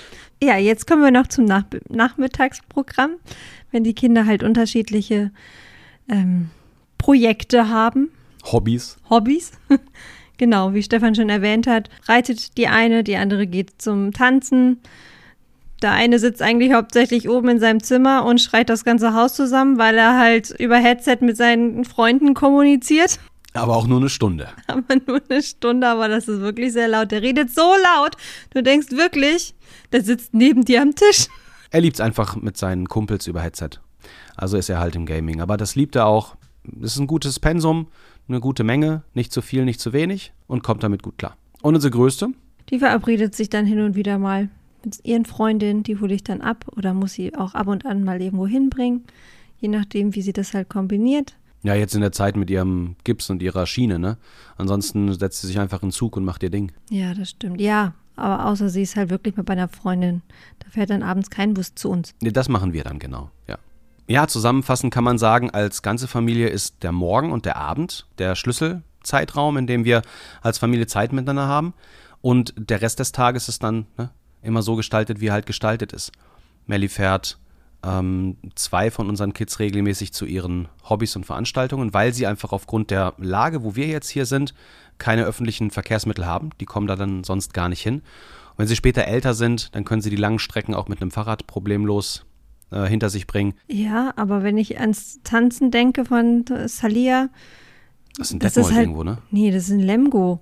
ja 0.42 0.58
jetzt 0.58 0.88
kommen 0.88 1.04
wir 1.04 1.12
noch 1.12 1.28
zum 1.28 1.46
Nach 1.46 1.66
Nachmittagsprogramm. 1.90 3.12
Wenn 3.72 3.84
die 3.84 3.94
Kinder 3.94 4.26
halt 4.26 4.42
unterschiedliche 4.42 5.32
ähm, 6.08 6.50
Projekte 6.98 7.70
haben. 7.70 8.10
Hobbys. 8.52 8.98
Hobbys. 9.10 9.52
Genau, 10.40 10.74
wie 10.74 10.82
Stefan 10.82 11.16
schon 11.16 11.28
erwähnt 11.28 11.68
hat, 11.68 11.90
reitet 12.08 12.58
die 12.58 12.70
eine, 12.70 13.04
die 13.04 13.18
andere 13.18 13.46
geht 13.46 13.82
zum 13.82 14.14
Tanzen. 14.14 14.80
Der 15.82 15.92
eine 15.92 16.18
sitzt 16.18 16.42
eigentlich 16.42 16.72
hauptsächlich 16.72 17.28
oben 17.28 17.50
in 17.50 17.60
seinem 17.60 17.84
Zimmer 17.84 18.24
und 18.24 18.40
schreit 18.40 18.70
das 18.70 18.86
ganze 18.86 19.14
Haus 19.14 19.34
zusammen, 19.34 19.78
weil 19.78 19.98
er 19.98 20.18
halt 20.18 20.52
über 20.58 20.78
Headset 20.78 21.18
mit 21.20 21.36
seinen 21.36 21.84
Freunden 21.84 22.36
kommuniziert. 22.36 23.20
Aber 23.54 23.76
auch 23.76 23.86
nur 23.86 24.00
eine 24.00 24.08
Stunde. 24.08 24.48
Aber 24.68 24.96
nur 25.06 25.22
eine 25.30 25.44
Stunde, 25.44 25.88
aber 25.88 26.08
das 26.08 26.28
ist 26.28 26.40
wirklich 26.40 26.72
sehr 26.72 26.88
laut. 26.88 27.12
Der 27.12 27.22
redet 27.22 27.54
so 27.54 27.74
laut, 27.84 28.16
du 28.52 28.64
denkst 28.64 28.92
wirklich, 28.92 29.56
der 29.92 30.04
sitzt 30.04 30.34
neben 30.34 30.64
dir 30.64 30.82
am 30.82 30.96
Tisch. 30.96 31.28
Er 31.72 31.82
liebt 31.82 31.96
es 31.96 32.02
einfach 32.02 32.38
mit 32.38 32.56
seinen 32.56 32.88
Kumpels 32.88 33.28
über 33.28 33.42
Headset. 33.42 33.72
Also 34.38 34.56
ist 34.56 34.70
er 34.70 34.80
halt 34.80 34.96
im 34.96 35.06
Gaming. 35.06 35.42
Aber 35.42 35.58
das 35.58 35.76
liebt 35.76 35.98
er 35.98 36.06
auch. 36.06 36.38
Das 36.64 36.94
ist 36.94 37.00
ein 37.00 37.08
gutes 37.08 37.40
Pensum 37.42 37.88
eine 38.30 38.40
gute 38.40 38.64
Menge, 38.64 39.04
nicht 39.14 39.32
zu 39.34 39.42
viel, 39.42 39.66
nicht 39.66 39.80
zu 39.80 39.92
wenig 39.94 40.34
und 40.48 40.64
kommt 40.64 40.84
damit 40.84 41.04
gut 41.04 41.18
klar. 41.18 41.36
Und 41.62 41.76
unsere 41.76 41.92
größte? 41.92 42.30
Die 42.70 42.80
verabredet 42.80 43.36
sich 43.36 43.50
dann 43.50 43.66
hin 43.66 43.82
und 43.82 43.96
wieder 43.96 44.18
mal 44.18 44.50
mit 44.86 45.04
ihren 45.04 45.26
Freundinnen, 45.26 45.84
die 45.84 45.98
hole 46.00 46.14
ich 46.14 46.24
dann 46.24 46.42
ab 46.42 46.66
oder 46.76 46.94
muss 46.94 47.14
sie 47.14 47.36
auch 47.36 47.54
ab 47.54 47.68
und 47.68 47.86
an 47.86 48.04
mal 48.04 48.22
irgendwo 48.22 48.48
hinbringen, 48.48 49.04
je 49.60 49.68
nachdem, 49.68 50.16
wie 50.16 50.22
sie 50.22 50.34
das 50.34 50.54
halt 50.54 50.70
kombiniert. 50.70 51.36
Ja, 51.64 51.76
jetzt 51.76 51.94
in 51.94 52.02
der 52.02 52.14
Zeit 52.14 52.38
mit 52.38 52.50
ihrem 52.50 52.96
Gips 53.04 53.30
und 53.30 53.42
ihrer 53.42 53.66
Schiene, 53.66 54.00
ne? 54.00 54.18
Ansonsten 54.58 55.12
setzt 55.14 55.42
sie 55.42 55.48
sich 55.48 55.60
einfach 55.60 55.84
in 55.84 55.92
Zug 55.92 56.16
und 56.16 56.24
macht 56.24 56.42
ihr 56.44 56.50
Ding. 56.50 56.72
Ja, 56.90 57.14
das 57.14 57.32
stimmt. 57.32 57.60
Ja, 57.60 57.94
aber 58.16 58.46
außer 58.46 58.70
sie 58.70 58.84
ist 58.84 58.96
halt 58.96 59.10
wirklich 59.10 59.36
mit 59.36 59.48
meiner 59.48 59.68
Freundin. 59.68 60.22
Da 60.60 60.70
fährt 60.70 60.90
dann 60.90 61.04
abends 61.04 61.30
kein 61.30 61.54
Bus 61.54 61.76
zu 61.76 61.90
uns. 61.90 62.14
Nee, 62.22 62.32
das 62.32 62.48
machen 62.48 62.72
wir 62.72 62.84
dann 62.84 63.00
genau, 63.00 63.30
ja. 63.48 63.58
Ja, 64.10 64.26
zusammenfassend 64.26 64.92
kann 64.92 65.04
man 65.04 65.20
sagen, 65.20 65.52
als 65.52 65.84
ganze 65.84 66.08
Familie 66.08 66.48
ist 66.48 66.82
der 66.82 66.92
Morgen 66.92 67.32
und 67.32 67.46
der 67.46 67.58
Abend 67.58 68.08
der 68.18 68.36
Schlüsselzeitraum, 68.36 69.56
in 69.56 69.68
dem 69.68 69.86
wir 69.86 70.02
als 70.42 70.58
Familie 70.58 70.88
Zeit 70.88 71.14
miteinander 71.14 71.48
haben. 71.48 71.76
Und 72.20 72.56
der 72.58 72.82
Rest 72.82 72.98
des 72.98 73.12
Tages 73.12 73.50
ist 73.50 73.62
dann 73.62 73.86
ne, 74.00 74.10
immer 74.42 74.64
so 74.64 74.76
gestaltet, 74.76 75.22
wie 75.22 75.28
er 75.28 75.34
halt 75.34 75.46
gestaltet 75.46 75.94
ist. 75.94 76.12
Melly 76.66 76.88
fährt 76.88 77.38
ähm, 77.84 78.38
zwei 78.56 78.90
von 78.90 79.10
unseren 79.10 79.34
Kids 79.34 79.60
regelmäßig 79.60 80.12
zu 80.12 80.26
ihren 80.26 80.70
Hobbys 80.90 81.16
und 81.16 81.28
Veranstaltungen, 81.28 81.94
weil 81.94 82.12
sie 82.12 82.26
einfach 82.26 82.52
aufgrund 82.52 82.90
der 82.90 83.14
Lage, 83.20 83.64
wo 83.64 83.76
wir 83.76 83.86
jetzt 83.86 84.10
hier 84.10 84.26
sind, 84.26 84.56
keine 84.98 85.26
öffentlichen 85.26 85.70
Verkehrsmittel 85.70 86.26
haben. 86.26 86.50
Die 86.60 86.66
kommen 86.66 86.88
da 86.88 86.96
dann 86.96 87.24
sonst 87.24 87.54
gar 87.54 87.70
nicht 87.70 87.84
hin. 87.84 87.98
Und 88.00 88.58
wenn 88.58 88.68
sie 88.68 88.76
später 88.76 89.06
älter 89.06 89.36
sind, 89.36 89.76
dann 89.76 89.86
können 89.86 90.02
sie 90.02 90.10
die 90.10 90.16
langen 90.16 90.40
Strecken 90.40 90.74
auch 90.74 90.88
mit 90.88 91.00
einem 91.00 91.12
Fahrrad 91.12 91.46
problemlos 91.46 92.26
äh, 92.72 92.86
hinter 92.86 93.10
sich 93.10 93.28
bringen. 93.28 93.54
Ja, 93.68 94.14
aber 94.16 94.44
wenn 94.44 94.58
ich 94.58 94.80
ans 94.80 95.20
Tanzen 95.24 95.72
denke 95.72 96.06
von 96.06 96.46
Salia. 96.66 97.30
Das 98.18 98.28
ist 98.28 98.34
ein 98.34 98.40
Detmold 98.40 98.72
halt, 98.74 98.82
irgendwo, 98.82 99.04
ne? 99.04 99.20
Nee, 99.32 99.52
das 99.52 99.64
ist 99.64 99.72
ein 99.72 99.80
Lemgo. 99.80 100.42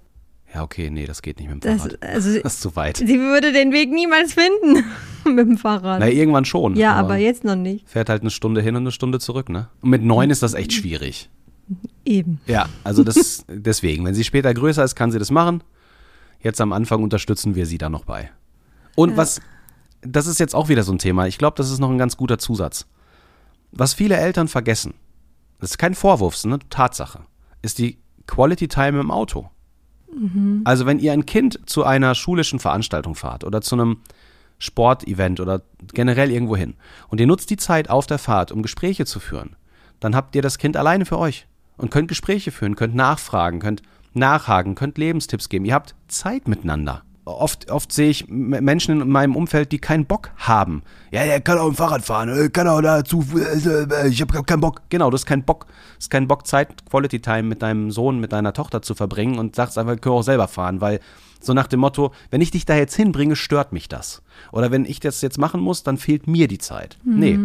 Ja, 0.53 0.63
okay, 0.63 0.89
nee, 0.89 1.05
das 1.05 1.21
geht 1.21 1.39
nicht 1.39 1.49
mit 1.49 1.63
dem 1.63 1.77
Fahrrad. 1.77 2.01
also, 2.01 2.39
das 2.43 2.53
ist 2.55 2.61
zu 2.61 2.75
weit. 2.75 2.97
Sie 2.97 3.19
würde 3.19 3.51
den 3.51 3.71
Weg 3.71 3.91
niemals 3.91 4.33
finden 4.33 4.85
mit 5.25 5.47
dem 5.47 5.57
Fahrrad. 5.57 5.99
Na, 5.99 6.07
irgendwann 6.07 6.45
schon. 6.45 6.75
Ja, 6.75 6.93
aber, 6.93 7.09
aber, 7.09 7.17
jetzt 7.17 7.43
noch 7.43 7.55
nicht. 7.55 7.87
Fährt 7.87 8.09
halt 8.09 8.21
eine 8.21 8.31
Stunde 8.31 8.61
hin 8.61 8.75
und 8.75 8.83
eine 8.83 8.91
Stunde 8.91 9.19
zurück, 9.19 9.49
ne? 9.49 9.69
Und 9.81 9.89
mit 9.89 10.03
neun 10.03 10.29
ist 10.29 10.43
das 10.43 10.53
echt 10.53 10.73
schwierig. 10.73 11.29
Eben. 12.05 12.39
Ja, 12.47 12.67
also 12.83 13.03
das 13.03 13.45
deswegen. 13.49 14.05
Wenn 14.05 14.15
sie 14.15 14.23
später 14.23 14.53
größer 14.53 14.83
ist, 14.83 14.95
kann 14.95 15.11
sie 15.11 15.19
das 15.19 15.31
machen. 15.31 15.63
Jetzt 16.41 16.61
am 16.61 16.71
Anfang 16.71 17.03
unterstützen 17.03 17.55
wir 17.55 17.65
sie 17.65 17.77
da 17.77 17.89
noch 17.89 18.05
bei. 18.05 18.31
Und 18.95 19.11
ja. 19.11 19.17
was 19.17 19.41
das 20.01 20.27
ist 20.27 20.39
jetzt 20.39 20.55
auch 20.55 20.69
wieder 20.69 20.83
so 20.83 20.91
ein 20.91 20.99
Thema. 20.99 21.27
Ich 21.27 21.37
glaube, 21.37 21.55
das 21.55 21.71
ist 21.71 21.79
noch 21.79 21.89
ein 21.89 21.97
ganz 21.97 22.17
guter 22.17 22.37
Zusatz. 22.37 22.85
Was 23.71 23.93
viele 23.93 24.17
Eltern 24.17 24.47
vergessen, 24.47 24.93
das 25.59 25.71
ist 25.71 25.77
kein 25.77 25.95
Vorwurf, 25.95 26.33
es 26.33 26.39
ist 26.41 26.45
eine 26.45 26.59
Tatsache, 26.69 27.21
ist 27.61 27.79
die 27.79 27.97
Quality 28.27 28.67
Time 28.67 28.99
im 28.99 29.11
Auto. 29.11 29.49
Mhm. 30.13 30.61
Also 30.63 30.85
wenn 30.85 30.99
ihr 30.99 31.13
ein 31.13 31.25
Kind 31.25 31.59
zu 31.65 31.83
einer 31.83 32.15
schulischen 32.15 32.59
Veranstaltung 32.59 33.15
fahrt 33.15 33.43
oder 33.43 33.61
zu 33.61 33.75
einem 33.75 34.01
Sportevent 34.59 35.39
oder 35.39 35.61
generell 35.93 36.31
irgendwo 36.31 36.55
hin 36.55 36.75
und 37.09 37.19
ihr 37.19 37.27
nutzt 37.27 37.49
die 37.49 37.57
Zeit 37.57 37.89
auf 37.89 38.07
der 38.07 38.17
Fahrt, 38.17 38.51
um 38.51 38.61
Gespräche 38.61 39.05
zu 39.05 39.19
führen, 39.19 39.55
dann 39.99 40.15
habt 40.15 40.35
ihr 40.35 40.41
das 40.41 40.57
Kind 40.57 40.77
alleine 40.77 41.05
für 41.05 41.19
euch 41.19 41.47
und 41.77 41.91
könnt 41.91 42.07
Gespräche 42.07 42.51
führen, 42.51 42.75
könnt 42.75 42.95
nachfragen, 42.95 43.59
könnt 43.59 43.83
nachhaken, 44.13 44.75
könnt 44.75 44.97
Lebenstipps 44.97 45.49
geben. 45.49 45.65
Ihr 45.65 45.73
habt 45.73 45.95
Zeit 46.07 46.47
miteinander. 46.47 47.03
Oft, 47.27 47.69
oft 47.69 47.91
sehe 47.91 48.09
ich 48.09 48.27
Menschen 48.27 49.01
in 49.01 49.09
meinem 49.09 49.35
Umfeld, 49.35 49.71
die 49.71 49.79
keinen 49.79 50.05
Bock 50.05 50.31
haben. 50.37 50.83
Ja, 51.11 51.25
der 51.25 51.41
kann 51.41 51.57
auch 51.57 51.67
ein 51.67 51.75
Fahrrad 51.75 52.03
fahren, 52.03 52.29
äh, 52.29 52.49
kann 52.49 52.67
auch 52.67 52.81
dazu, 52.81 53.23
äh, 53.35 54.07
ich 54.07 54.21
habe 54.21 54.43
keinen 54.43 54.61
Bock. 54.61 54.81
Genau, 54.89 55.09
du 55.09 55.15
hast 55.15 55.25
keinen 55.25 55.43
Bock. 55.43 55.65
Du 55.67 55.73
hast 55.99 56.09
keinen 56.09 56.27
Bock, 56.27 56.47
Zeit, 56.47 56.85
Quality 56.89 57.19
Time 57.19 57.43
mit 57.43 57.61
deinem 57.61 57.91
Sohn, 57.91 58.19
mit 58.19 58.31
deiner 58.31 58.53
Tochter 58.53 58.81
zu 58.81 58.95
verbringen 58.95 59.37
und 59.37 59.55
sagst 59.55 59.77
einfach, 59.77 59.95
ich 59.95 60.01
kann 60.01 60.13
auch 60.13 60.21
selber 60.21 60.47
fahren, 60.47 60.81
weil 60.81 60.99
so 61.39 61.53
nach 61.53 61.67
dem 61.67 61.79
Motto, 61.79 62.11
wenn 62.31 62.41
ich 62.41 62.51
dich 62.51 62.65
da 62.65 62.75
jetzt 62.75 62.95
hinbringe, 62.95 63.35
stört 63.35 63.71
mich 63.71 63.87
das. 63.87 64.21
Oder 64.51 64.71
wenn 64.71 64.85
ich 64.85 64.99
das 64.99 65.21
jetzt 65.21 65.37
machen 65.37 65.61
muss, 65.61 65.83
dann 65.83 65.97
fehlt 65.97 66.27
mir 66.27 66.47
die 66.47 66.57
Zeit. 66.57 66.97
Mhm. 67.03 67.19
Nee, 67.19 67.39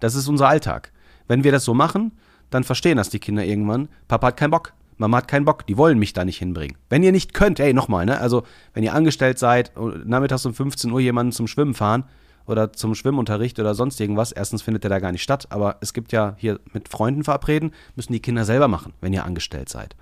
das 0.00 0.14
ist 0.14 0.28
unser 0.28 0.48
Alltag. 0.48 0.92
Wenn 1.28 1.44
wir 1.44 1.52
das 1.52 1.64
so 1.64 1.74
machen, 1.74 2.12
dann 2.50 2.64
verstehen 2.64 2.96
das 2.96 3.08
die 3.08 3.18
Kinder 3.18 3.44
irgendwann. 3.44 3.88
Papa 4.08 4.28
hat 4.28 4.36
keinen 4.36 4.50
Bock. 4.50 4.72
Mama 5.02 5.18
hat 5.18 5.28
keinen 5.28 5.44
Bock, 5.44 5.66
die 5.66 5.76
wollen 5.76 5.98
mich 5.98 6.12
da 6.12 6.24
nicht 6.24 6.38
hinbringen. 6.38 6.78
Wenn 6.88 7.02
ihr 7.02 7.12
nicht 7.12 7.34
könnt, 7.34 7.58
ey, 7.60 7.74
nochmal, 7.74 8.06
ne? 8.06 8.18
Also, 8.18 8.44
wenn 8.72 8.84
ihr 8.84 8.94
angestellt 8.94 9.38
seid, 9.38 9.72
nachmittags 10.04 10.46
um 10.46 10.54
15 10.54 10.92
Uhr 10.92 11.00
jemanden 11.00 11.32
zum 11.32 11.48
Schwimmen 11.48 11.74
fahren 11.74 12.04
oder 12.46 12.72
zum 12.72 12.94
Schwimmunterricht 12.94 13.58
oder 13.58 13.74
sonst 13.74 14.00
irgendwas, 14.00 14.32
erstens 14.32 14.62
findet 14.62 14.84
der 14.84 14.90
da 14.90 15.00
gar 15.00 15.12
nicht 15.12 15.22
statt, 15.22 15.48
aber 15.50 15.76
es 15.80 15.92
gibt 15.92 16.12
ja 16.12 16.34
hier 16.38 16.60
mit 16.72 16.88
Freunden 16.88 17.24
verabreden, 17.24 17.72
müssen 17.96 18.12
die 18.12 18.22
Kinder 18.22 18.44
selber 18.44 18.68
machen, 18.68 18.92
wenn 19.00 19.12
ihr 19.12 19.24
angestellt 19.24 19.68
seid. 19.68 19.96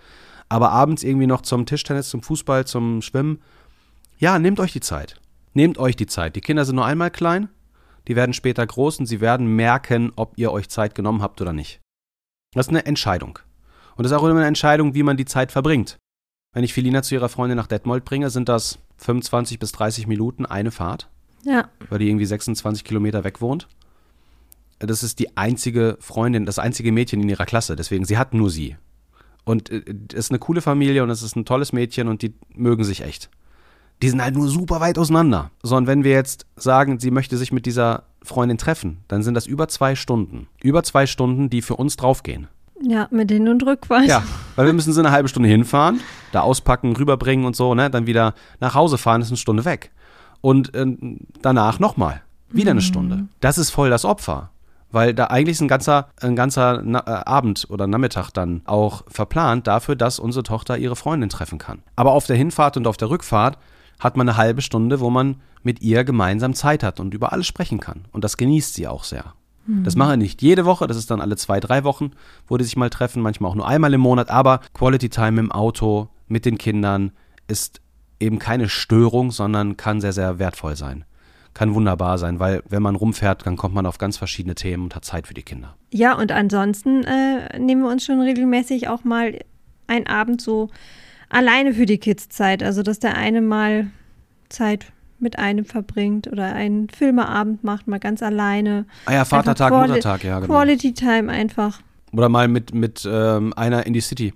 Aber 0.50 0.70
abends 0.70 1.02
irgendwie 1.02 1.26
noch 1.26 1.40
zum 1.40 1.64
Tischtennis, 1.64 2.10
zum 2.10 2.22
Fußball, 2.22 2.66
zum 2.66 3.00
Schwimmen, 3.02 3.40
ja, 4.18 4.38
nehmt 4.38 4.60
euch 4.60 4.72
die 4.72 4.80
Zeit. 4.80 5.18
Nehmt 5.54 5.78
euch 5.78 5.96
die 5.96 6.06
Zeit. 6.06 6.36
Die 6.36 6.42
Kinder 6.42 6.64
sind 6.66 6.76
nur 6.76 6.84
einmal 6.84 7.10
klein, 7.10 7.48
die 8.06 8.16
werden 8.16 8.34
später 8.34 8.66
groß 8.66 9.00
und 9.00 9.06
sie 9.06 9.22
werden 9.22 9.46
merken, 9.46 10.12
ob 10.16 10.36
ihr 10.36 10.52
euch 10.52 10.68
Zeit 10.68 10.94
genommen 10.94 11.22
habt 11.22 11.40
oder 11.40 11.54
nicht. 11.54 11.80
Das 12.52 12.66
ist 12.66 12.70
eine 12.70 12.84
Entscheidung. 12.84 13.38
Und 14.00 14.04
das 14.04 14.12
ist 14.12 14.18
auch 14.18 14.24
immer 14.24 14.36
eine 14.36 14.46
Entscheidung, 14.46 14.94
wie 14.94 15.02
man 15.02 15.18
die 15.18 15.26
Zeit 15.26 15.52
verbringt. 15.52 15.98
Wenn 16.54 16.64
ich 16.64 16.72
Felina 16.72 17.02
zu 17.02 17.14
ihrer 17.14 17.28
Freundin 17.28 17.58
nach 17.58 17.66
Detmold 17.66 18.02
bringe, 18.06 18.30
sind 18.30 18.48
das 18.48 18.78
25 18.96 19.58
bis 19.58 19.72
30 19.72 20.06
Minuten 20.06 20.46
eine 20.46 20.70
Fahrt. 20.70 21.10
Ja. 21.44 21.68
Weil 21.90 21.98
die 21.98 22.08
irgendwie 22.08 22.24
26 22.24 22.84
Kilometer 22.84 23.24
weg 23.24 23.42
wohnt. 23.42 23.68
Das 24.78 25.02
ist 25.02 25.18
die 25.18 25.36
einzige 25.36 25.98
Freundin, 26.00 26.46
das 26.46 26.58
einzige 26.58 26.92
Mädchen 26.92 27.20
in 27.20 27.28
ihrer 27.28 27.44
Klasse. 27.44 27.76
Deswegen, 27.76 28.06
sie 28.06 28.16
hat 28.16 28.32
nur 28.32 28.48
sie. 28.48 28.78
Und 29.44 29.68
es 29.68 29.84
äh, 29.84 29.94
ist 30.14 30.30
eine 30.30 30.38
coole 30.38 30.62
Familie 30.62 31.02
und 31.02 31.10
es 31.10 31.22
ist 31.22 31.36
ein 31.36 31.44
tolles 31.44 31.74
Mädchen 31.74 32.08
und 32.08 32.22
die 32.22 32.32
mögen 32.54 32.84
sich 32.84 33.02
echt. 33.02 33.28
Die 34.00 34.08
sind 34.08 34.22
halt 34.22 34.34
nur 34.34 34.48
super 34.48 34.80
weit 34.80 34.96
auseinander. 34.96 35.50
So, 35.62 35.76
und 35.76 35.86
wenn 35.86 36.04
wir 36.04 36.12
jetzt 36.12 36.46
sagen, 36.56 37.00
sie 37.00 37.10
möchte 37.10 37.36
sich 37.36 37.52
mit 37.52 37.66
dieser 37.66 38.04
Freundin 38.22 38.56
treffen, 38.56 39.04
dann 39.08 39.22
sind 39.22 39.34
das 39.34 39.46
über 39.46 39.68
zwei 39.68 39.94
Stunden. 39.94 40.48
Über 40.62 40.82
zwei 40.84 41.06
Stunden, 41.06 41.50
die 41.50 41.60
für 41.60 41.76
uns 41.76 41.98
draufgehen. 41.98 42.48
Ja, 42.82 43.08
mit 43.10 43.30
Hin- 43.30 43.48
und 43.48 43.64
Rückfahrt. 43.64 44.06
Ja, 44.06 44.22
weil 44.56 44.66
wir 44.66 44.72
müssen 44.72 44.92
so 44.92 45.00
eine 45.00 45.10
halbe 45.10 45.28
Stunde 45.28 45.48
hinfahren, 45.48 46.00
da 46.32 46.40
auspacken, 46.40 46.96
rüberbringen 46.96 47.44
und 47.44 47.54
so, 47.56 47.74
ne? 47.74 47.90
Dann 47.90 48.06
wieder 48.06 48.34
nach 48.58 48.74
Hause 48.74 48.98
fahren, 48.98 49.20
ist 49.20 49.28
eine 49.28 49.36
Stunde 49.36 49.64
weg. 49.64 49.90
Und 50.40 50.74
äh, 50.74 50.86
danach 51.42 51.78
nochmal. 51.78 52.22
Wieder 52.48 52.70
eine 52.70 52.80
mhm. 52.80 52.84
Stunde. 52.84 53.24
Das 53.40 53.58
ist 53.58 53.70
voll 53.70 53.90
das 53.90 54.04
Opfer. 54.04 54.50
Weil 54.92 55.14
da 55.14 55.26
eigentlich 55.26 55.56
ist 55.56 55.60
ein 55.60 55.68
ganzer, 55.68 56.08
ein 56.20 56.34
ganzer 56.34 56.82
Na 56.84 57.00
äh, 57.06 57.24
Abend 57.24 57.66
oder 57.70 57.86
Nachmittag 57.86 58.30
dann 58.30 58.62
auch 58.64 59.04
verplant 59.08 59.66
dafür, 59.66 59.94
dass 59.94 60.18
unsere 60.18 60.42
Tochter 60.42 60.78
ihre 60.78 60.96
Freundin 60.96 61.28
treffen 61.28 61.58
kann. 61.58 61.82
Aber 61.94 62.12
auf 62.12 62.26
der 62.26 62.36
Hinfahrt 62.36 62.76
und 62.76 62.86
auf 62.86 62.96
der 62.96 63.10
Rückfahrt 63.10 63.58
hat 64.00 64.16
man 64.16 64.28
eine 64.28 64.36
halbe 64.36 64.62
Stunde, 64.62 64.98
wo 64.98 65.10
man 65.10 65.36
mit 65.62 65.82
ihr 65.82 66.04
gemeinsam 66.04 66.54
Zeit 66.54 66.82
hat 66.82 66.98
und 66.98 67.14
über 67.14 67.32
alles 67.32 67.46
sprechen 67.46 67.78
kann. 67.78 68.06
Und 68.12 68.24
das 68.24 68.36
genießt 68.36 68.74
sie 68.74 68.88
auch 68.88 69.04
sehr. 69.04 69.34
Das 69.84 69.96
machen 69.96 70.10
wir 70.10 70.16
nicht 70.16 70.42
jede 70.42 70.64
Woche, 70.64 70.86
das 70.86 70.96
ist 70.96 71.10
dann 71.10 71.20
alle 71.20 71.36
zwei, 71.36 71.60
drei 71.60 71.84
Wochen, 71.84 72.12
wo 72.46 72.56
die 72.56 72.64
sich 72.64 72.76
mal 72.76 72.90
treffen, 72.90 73.22
manchmal 73.22 73.50
auch 73.50 73.54
nur 73.54 73.68
einmal 73.68 73.92
im 73.94 74.00
Monat, 74.00 74.30
aber 74.30 74.60
Quality 74.74 75.08
Time 75.08 75.40
im 75.40 75.52
Auto 75.52 76.08
mit 76.28 76.44
den 76.44 76.58
Kindern 76.58 77.12
ist 77.48 77.80
eben 78.20 78.38
keine 78.38 78.68
Störung, 78.68 79.30
sondern 79.30 79.76
kann 79.76 80.00
sehr, 80.00 80.12
sehr 80.12 80.38
wertvoll 80.38 80.76
sein. 80.76 81.04
Kann 81.52 81.74
wunderbar 81.74 82.18
sein, 82.18 82.38
weil 82.38 82.62
wenn 82.68 82.82
man 82.82 82.94
rumfährt, 82.94 83.46
dann 83.46 83.56
kommt 83.56 83.74
man 83.74 83.86
auf 83.86 83.98
ganz 83.98 84.16
verschiedene 84.16 84.54
Themen 84.54 84.84
und 84.84 84.94
hat 84.94 85.04
Zeit 85.04 85.26
für 85.26 85.34
die 85.34 85.42
Kinder. 85.42 85.74
Ja, 85.92 86.16
und 86.16 86.30
ansonsten 86.30 87.02
äh, 87.04 87.58
nehmen 87.58 87.82
wir 87.82 87.90
uns 87.90 88.04
schon 88.04 88.20
regelmäßig 88.20 88.88
auch 88.88 89.02
mal 89.02 89.38
einen 89.88 90.06
Abend 90.06 90.40
so 90.40 90.70
alleine 91.28 91.74
für 91.74 91.86
die 91.86 91.98
Kids 91.98 92.28
Zeit. 92.28 92.62
Also, 92.62 92.82
dass 92.82 93.00
der 93.00 93.16
eine 93.16 93.40
mal 93.40 93.90
Zeit 94.48 94.92
mit 95.20 95.38
einem 95.38 95.64
verbringt 95.64 96.26
oder 96.26 96.54
einen 96.54 96.88
Filmeabend 96.88 97.64
macht, 97.64 97.86
mal 97.88 98.00
ganz 98.00 98.22
alleine. 98.22 98.86
Ah 99.06 99.14
ja, 99.14 99.24
Vatertag, 99.24 99.72
Muttertag, 99.72 100.24
ja, 100.24 100.40
genau. 100.40 100.52
Quality 100.52 100.94
Time 100.94 101.30
einfach. 101.30 101.80
Oder 102.12 102.28
mal 102.28 102.48
mit, 102.48 102.74
mit 102.74 103.08
ähm, 103.10 103.52
einer 103.54 103.86
in 103.86 103.92
die 103.92 104.00
City. 104.00 104.34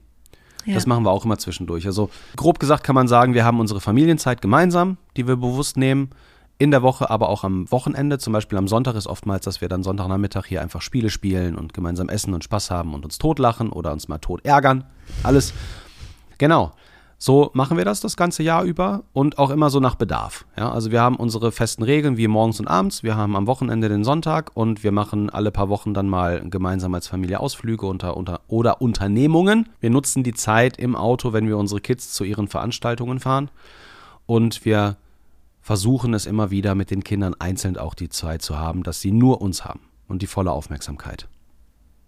Ja. 0.64 0.74
Das 0.74 0.86
machen 0.86 1.04
wir 1.04 1.10
auch 1.10 1.24
immer 1.24 1.38
zwischendurch. 1.38 1.86
Also 1.86 2.10
grob 2.36 2.58
gesagt 2.58 2.84
kann 2.84 2.94
man 2.94 3.08
sagen, 3.08 3.34
wir 3.34 3.44
haben 3.44 3.60
unsere 3.60 3.80
Familienzeit 3.80 4.40
gemeinsam, 4.40 4.96
die 5.16 5.26
wir 5.26 5.36
bewusst 5.36 5.76
nehmen. 5.76 6.10
In 6.56 6.70
der 6.70 6.82
Woche, 6.82 7.10
aber 7.10 7.30
auch 7.30 7.42
am 7.42 7.68
Wochenende. 7.72 8.18
Zum 8.18 8.32
Beispiel 8.32 8.56
am 8.56 8.68
Sonntag 8.68 8.94
ist 8.94 9.08
oftmals, 9.08 9.44
dass 9.44 9.60
wir 9.60 9.68
dann 9.68 9.82
Sonntagnachmittag 9.82 10.46
hier 10.46 10.62
einfach 10.62 10.82
Spiele 10.82 11.10
spielen 11.10 11.56
und 11.56 11.74
gemeinsam 11.74 12.08
essen 12.08 12.32
und 12.32 12.44
Spaß 12.44 12.70
haben 12.70 12.94
und 12.94 13.04
uns 13.04 13.18
totlachen 13.18 13.70
oder 13.70 13.92
uns 13.92 14.06
mal 14.06 14.18
tot 14.18 14.44
ärgern. 14.44 14.84
Alles. 15.24 15.52
Genau. 16.38 16.72
So 17.18 17.50
machen 17.54 17.76
wir 17.76 17.84
das 17.84 18.00
das 18.00 18.16
ganze 18.16 18.42
Jahr 18.42 18.64
über 18.64 19.04
und 19.12 19.38
auch 19.38 19.50
immer 19.50 19.70
so 19.70 19.80
nach 19.80 19.94
Bedarf. 19.94 20.44
Ja, 20.56 20.70
also 20.70 20.90
wir 20.90 21.00
haben 21.00 21.16
unsere 21.16 21.52
festen 21.52 21.82
Regeln 21.82 22.16
wie 22.16 22.28
morgens 22.28 22.60
und 22.60 22.68
abends. 22.68 23.02
Wir 23.02 23.16
haben 23.16 23.36
am 23.36 23.46
Wochenende 23.46 23.88
den 23.88 24.04
Sonntag 24.04 24.50
und 24.54 24.84
wir 24.84 24.92
machen 24.92 25.30
alle 25.30 25.50
paar 25.50 25.68
Wochen 25.68 25.94
dann 25.94 26.08
mal 26.08 26.48
gemeinsam 26.48 26.94
als 26.94 27.08
Familie 27.08 27.40
Ausflüge 27.40 27.86
unter, 27.86 28.16
unter, 28.16 28.40
oder 28.48 28.80
Unternehmungen. 28.80 29.68
Wir 29.80 29.90
nutzen 29.90 30.22
die 30.22 30.34
Zeit 30.34 30.76
im 30.76 30.96
Auto, 30.96 31.32
wenn 31.32 31.46
wir 31.46 31.56
unsere 31.56 31.80
Kids 31.80 32.12
zu 32.12 32.24
ihren 32.24 32.48
Veranstaltungen 32.48 33.20
fahren 33.20 33.50
und 34.26 34.64
wir 34.64 34.96
versuchen 35.64 36.12
es 36.12 36.26
immer 36.26 36.50
wieder 36.50 36.74
mit 36.74 36.90
den 36.90 37.02
Kindern 37.04 37.34
einzeln 37.38 37.78
auch 37.78 37.94
die 37.94 38.10
Zeit 38.10 38.42
zu 38.42 38.58
haben, 38.58 38.82
dass 38.82 39.00
sie 39.00 39.12
nur 39.12 39.40
uns 39.40 39.64
haben 39.64 39.80
und 40.08 40.20
die 40.20 40.26
volle 40.26 40.52
Aufmerksamkeit. 40.52 41.26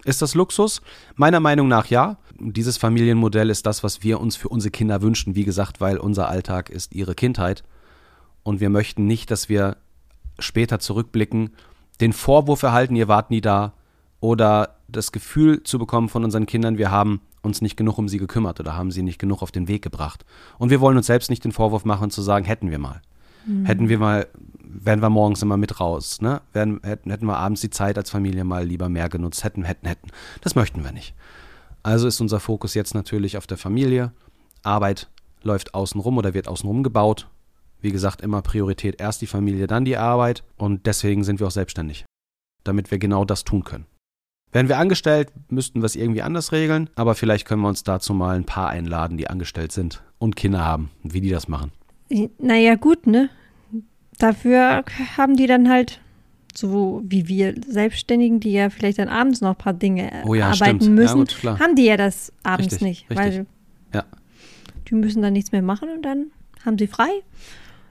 Ist 0.07 0.23
das 0.23 0.37
Luxus? 0.37 0.83
Meiner 1.17 1.41
Meinung 1.41 1.67
nach 1.67 1.87
ja. 1.87 2.17
Dieses 2.39 2.77
Familienmodell 2.77 3.51
ist 3.51 3.67
das, 3.67 3.83
was 3.83 4.05
wir 4.05 4.21
uns 4.21 4.37
für 4.37 4.49
unsere 4.49 4.71
Kinder 4.71 5.03
wünschen. 5.03 5.35
Wie 5.35 5.43
gesagt, 5.43 5.81
weil 5.81 5.99
unser 5.99 6.29
Alltag 6.29 6.71
ist 6.71 6.95
ihre 6.95 7.17
Kindheit. 7.17 7.65
Und 8.45 8.61
wir 8.61 8.71
möchten 8.71 9.09
nicht, 9.09 9.33
dass 9.33 9.49
wir 9.49 9.79
später 10.39 10.79
zurückblicken, 10.79 11.51
den 12.01 12.13
Vorwurf 12.13 12.63
erhalten, 12.63 12.95
ihr 12.95 13.09
wart 13.09 13.31
nie 13.31 13.41
da. 13.41 13.73
Oder 14.21 14.77
das 14.87 15.11
Gefühl 15.11 15.65
zu 15.65 15.77
bekommen 15.77 16.09
von 16.09 16.23
unseren 16.23 16.47
Kindern, 16.47 16.79
wir 16.79 16.93
haben 16.93 17.21
uns 17.43 17.61
nicht 17.61 17.77
genug 17.77 17.99
um 17.99 18.09
sie 18.09 18.19
gekümmert 18.19 18.61
oder 18.61 18.77
haben 18.77 18.93
sie 18.93 19.03
nicht 19.03 19.19
genug 19.19 19.43
auf 19.43 19.51
den 19.51 19.67
Weg 19.67 19.83
gebracht. 19.83 20.25
Und 20.59 20.71
wir 20.71 20.81
wollen 20.81 20.97
uns 20.97 21.07
selbst 21.07 21.31
nicht 21.31 21.43
den 21.43 21.53
Vorwurf 21.53 21.85
machen 21.85 22.11
zu 22.11 22.23
sagen, 22.23 22.45
hätten 22.45 22.71
wir 22.71 22.79
mal. 22.79 23.03
Mhm. 23.47 23.65
Hätten 23.65 23.89
wir 23.89 23.99
mal, 23.99 24.27
wären 24.61 25.01
wir 25.01 25.11
morgens 25.11 25.43
immer 25.43 25.57
mit 25.57 25.81
raus, 25.81 26.21
ne? 26.21 26.43
Wären, 26.53 26.81
hätten, 26.83 27.11
hätten 27.11 27.27
wir 27.27 27.37
abends 27.37 27.61
die 27.61 27.71
Zeit 27.71 27.97
als 27.97 28.11
Familie 28.11 28.45
mal 28.45 28.67
lieber 28.67 28.89
mehr 28.89 29.09
genutzt, 29.09 29.45
hätten, 29.45 29.65
hätten, 29.65 29.87
hätten. 29.87 30.09
Das 30.43 30.55
möchten 30.55 30.85
wir 30.85 30.93
nicht. 30.93 31.15
Also 31.83 32.09
ist 32.09 32.21
unser 32.21 32.41
Fokus 32.41 32.75
jetzt 32.75 32.95
natürlich 32.95 33.37
auf 33.37 33.47
der 33.47 33.59
Familie. 33.59 34.13
Arbeit 34.63 35.09
läuft 35.43 35.75
außenrum 35.75 36.19
oder 36.19 36.35
wird 36.35 36.49
außenrum 36.49 36.83
gebaut. 36.83 37.29
Wie 37.81 37.93
gesagt, 37.93 38.21
immer 38.21 38.43
Priorität 38.43 39.01
erst 39.01 39.23
die 39.23 39.27
Familie, 39.27 39.67
dann 39.67 39.85
die 39.85 39.97
Arbeit. 39.97 40.43
Und 40.57 40.87
deswegen 40.87 41.23
sind 41.23 41.39
wir 41.41 41.47
auch 41.47 41.53
selbstständig, 41.53 42.05
damit 42.65 42.91
wir 42.91 42.99
genau 42.99 43.25
das 43.25 43.45
tun 43.45 43.63
können. 43.63 43.87
Wären 44.53 44.69
wir 44.69 44.79
angestellt, 44.79 45.33
müssten 45.49 45.83
wir 45.83 45.87
es 45.87 45.97
irgendwie 45.97 46.23
anders 46.23 46.51
regeln, 46.53 46.89
aber 46.95 47.15
vielleicht 47.15 47.47
können 47.47 47.63
wir 47.63 47.69
uns 47.69 47.85
dazu 47.85 48.15
mal 48.15 48.37
ein 48.37 48.45
paar 48.45 48.71
einladen, 48.71 49.17
die 49.17 49.29
angestellt 49.29 49.73
sind 49.73 50.03
und 50.19 50.37
Kinder 50.37 50.65
haben, 50.65 50.91
wie 51.03 51.21
die 51.21 51.31
das 51.31 51.47
machen. 51.47 51.73
Naja, 52.39 52.75
gut, 52.77 53.07
ne? 53.07 53.31
Dafür 54.19 54.85
haben 55.17 55.37
die 55.37 55.47
dann 55.47 55.69
halt, 55.69 56.01
so 56.55 57.03
wie 57.05 57.29
wir 57.29 57.55
Selbstständigen, 57.67 58.41
die 58.41 58.53
ja 58.53 58.71
vielleicht 58.71 58.99
dann 58.99 59.09
abends 59.09 59.41
noch 59.41 59.51
ein 59.51 59.57
paar 59.57 59.75
Dinge 59.75 60.11
oh 60.25 60.35
ja, 60.35 60.47
arbeiten 60.47 60.81
stimmt. 60.81 60.95
müssen, 60.95 61.27
ja, 61.43 61.53
gut, 61.53 61.61
haben 61.61 61.75
die 61.75 61.85
ja 61.85 61.97
das 61.97 62.33
abends 62.43 62.75
richtig, 62.75 62.81
nicht. 62.81 63.11
Richtig. 63.11 63.19
Weil 63.19 63.47
ja. 63.93 64.05
die 64.89 64.95
müssen 64.95 65.23
dann 65.23 65.33
nichts 65.33 65.53
mehr 65.53 65.63
machen 65.63 65.89
und 65.91 66.03
dann 66.03 66.31
haben 66.65 66.79
sie 66.79 66.87
frei. 66.87 67.11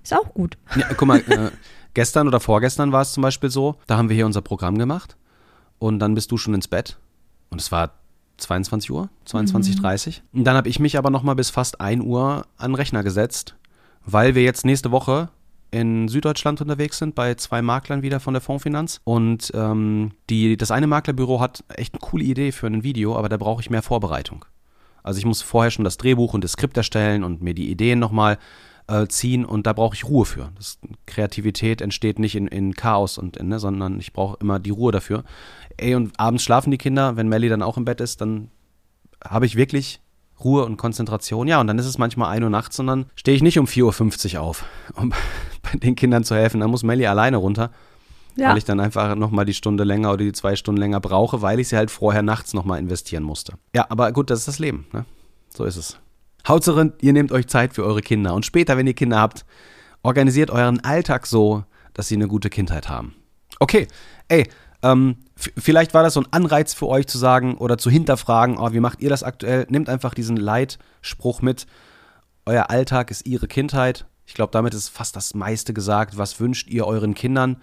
Ist 0.04 0.13
auch 0.13 0.34
gut. 0.34 0.58
Ja, 0.75 0.88
guck 0.95 1.08
mal, 1.08 1.19
äh, 1.19 1.51
gestern 1.93 2.28
oder 2.28 2.39
vorgestern 2.39 2.91
war 2.91 3.01
es 3.01 3.13
zum 3.13 3.21
Beispiel 3.21 3.49
so, 3.49 3.75
da 3.88 3.97
haben 3.97 4.10
wir 4.10 4.15
hier 4.15 4.25
unser 4.25 4.41
Programm 4.41 4.78
gemacht 4.78 5.15
und 5.78 5.99
dann 5.99 6.15
bist 6.15 6.32
du 6.32 6.38
schon 6.38 6.54
ins 6.54 6.67
Bett 6.67 6.97
und 7.49 7.62
es 7.62 7.71
war 7.71 7.91
22 8.38 8.91
Uhr, 8.91 9.10
22.30 9.28 10.21
mhm. 10.32 10.39
Und 10.39 10.43
dann 10.45 10.56
habe 10.56 10.69
ich 10.69 10.80
mich 10.80 10.97
aber 10.97 11.10
noch 11.10 11.23
mal 11.23 11.36
bis 11.36 11.49
fast 11.49 11.80
1 11.80 12.04
Uhr 12.04 12.45
an 12.58 12.71
den 12.71 12.75
Rechner 12.75 13.04
gesetzt 13.04 13.56
weil 14.06 14.36
wir 14.36 14.44
jetzt 14.44 14.65
nächste 14.65 14.91
Woche 14.91 15.30
in 15.72 16.08
Süddeutschland 16.08 16.62
unterwegs 16.62 17.00
sind, 17.00 17.15
bei 17.15 17.36
zwei 17.36 17.62
Maklern 17.62 18.02
wieder 18.02 18.20
von 18.20 18.34
der 18.34 18.41
Fondsfinanz. 18.41 19.02
Und 19.04 19.52
ähm, 19.54 20.12
die, 20.30 20.56
das 20.58 20.72
eine 20.72 20.88
Maklerbüro 20.88 21.41
hat 21.41 21.63
echt 21.70 21.94
eine 21.94 22.00
coole 22.00 22.24
Idee 22.24 22.52
für 22.52 22.68
ein 22.68 22.84
Video, 22.84 23.18
aber 23.18 23.30
da 23.30 23.38
brauche 23.38 23.62
ich 23.62 23.70
mehr 23.70 23.82
Vorbereitung. 23.82 24.46
Also 25.04 25.20
ich 25.20 25.26
muss 25.26 25.41
vorher 25.41 25.72
schon 25.72 25.84
das 25.84 25.98
Drehbuch 25.98 26.34
und 26.34 26.44
das 26.44 26.54
Skript 26.54 26.78
erstellen 26.78 27.24
und 27.24 27.41
mir 27.41 27.54
die 27.54 27.70
Ideen 27.70 28.00
nochmal 28.00 28.38
äh, 28.88 29.08
ziehen 29.08 29.46
und 29.46 29.68
da 29.68 29.74
brauche 29.74 29.96
ich 29.96 30.06
Ruhe 30.06 30.26
für. 30.26 30.52
Das, 30.56 30.80
Kreativität 31.06 31.82
entsteht 31.82 32.20
nicht 32.20 32.36
in, 32.36 32.48
in 32.48 32.74
Chaos 32.74 33.18
und 33.18 33.38
in, 33.38 33.50
ne, 33.50 33.60
sondern 33.60 34.00
ich 34.00 34.13
brauche 34.13 34.38
immer 34.39 34.60
die 34.60 34.70
Ruhe 34.70 34.91
dafür. 34.91 35.24
Ey, 35.78 35.96
und 35.96 36.20
abends 36.20 36.44
schlafen 36.44 36.72
die 36.72 36.78
Kinder, 36.78 37.18
wenn 37.18 37.28
Melly 37.28 37.50
dann 37.50 37.62
auch 37.62 37.78
im 37.78 37.86
Bett 37.86 38.02
ist, 38.02 38.22
dann 38.22 38.50
habe 39.24 39.46
ich 39.46 39.56
wirklich 39.56 40.00
Ruhe 40.43 40.65
und 40.65 40.78
Konzentration. 40.78 41.48
Ja, 41.48 41.60
und 41.62 41.67
dann 41.67 41.80
ist 41.80 41.86
es 41.86 41.98
manchmal 41.98 42.30
1 42.32 42.43
Uhr 42.43 42.50
nachts 42.50 42.80
und 42.80 42.88
dann 42.88 43.06
stehe 43.15 43.36
ich 43.36 43.43
nicht 43.43 43.58
um 43.60 43.65
4.50 43.65 44.36
Uhr 44.36 44.41
auf, 44.41 44.65
um 44.95 45.10
bei 45.62 45.78
den 45.80 45.95
Kindern 45.95 46.24
zu 46.24 46.36
helfen. 46.36 46.60
Dann 46.60 46.69
muss 46.69 46.84
Melli 46.84 47.06
alleine 47.08 47.38
runter, 47.38 47.71
Ja. 48.36 48.50
weil 48.50 48.58
ich 48.58 48.65
dann 48.65 48.80
einfach 48.80 49.15
nochmal 49.15 49.45
die 49.45 49.54
Stunde 49.54 49.84
länger 49.84 50.10
oder 50.10 50.24
die 50.26 50.34
zwei 50.34 50.56
Stunden 50.56 50.80
länger 50.80 51.00
brauche, 51.00 51.41
weil 51.41 51.60
ich 51.60 51.69
sie 51.69 51.78
halt 51.78 51.89
vorher 51.91 52.21
nachts 52.21 52.54
nochmal 52.54 52.80
investieren 52.80 53.24
musste. 53.24 53.54
Ja, 53.74 53.86
aber 53.89 54.12
gut, 54.12 54.30
das 54.30 54.39
ist 54.39 54.48
das 54.48 54.60
Leben. 54.60 54.86
Ne? 54.91 55.06
So 55.50 55.63
ist 55.63 55.78
es. 55.78 55.98
Hauptsache, 56.48 56.93
ihr 57.02 57.13
nehmt 57.13 57.32
euch 57.32 57.48
Zeit 57.48 57.74
für 57.74 57.84
eure 57.86 58.02
Kinder. 58.02 58.34
Und 58.36 58.45
später, 58.45 58.78
wenn 58.78 58.86
ihr 58.88 58.93
Kinder 58.93 59.19
habt, 59.19 59.45
organisiert 60.04 60.52
euren 60.52 60.80
Alltag 60.84 61.26
so, 61.26 61.63
dass 61.93 62.08
sie 62.08 62.15
eine 62.15 62.28
gute 62.28 62.50
Kindheit 62.50 62.89
haben. 62.89 63.15
Okay, 63.60 63.88
ey, 64.28 64.48
ähm, 64.86 65.17
vielleicht 65.36 65.95
war 65.95 66.04
das 66.04 66.13
so 66.13 66.21
ein 66.21 66.28
Anreiz 66.32 66.76
für 66.76 66.88
euch 66.88 67.08
zu 67.08 67.17
sagen 67.17 67.56
oder 67.58 67.78
zu 67.80 67.89
hinterfragen, 67.89 68.58
oh, 68.60 68.71
wie 68.71 68.80
macht 68.80 69.02
ihr 69.02 69.10
das 69.10 69.24
aktuell? 69.24 69.65
Nehmt 69.69 69.89
einfach 69.89 70.13
diesen 70.13 70.38
Leitspruch 70.38 71.41
mit. 71.41 71.65
Euer 72.45 72.69
Alltag 72.69 73.10
ist 73.10 73.26
ihre 73.26 73.48
Kindheit. 73.48 74.06
Ich 74.28 74.36
glaube, 74.36 74.52
damit 74.52 74.76
ist 74.76 74.89
fast 74.89 75.15
das 75.15 75.34
meiste 75.34 75.74
gesagt. 75.74 76.19
Was 76.19 76.39
wünscht 76.39 76.69
ihr 76.69 76.86
euren 76.86 77.15
Kindern? 77.15 77.58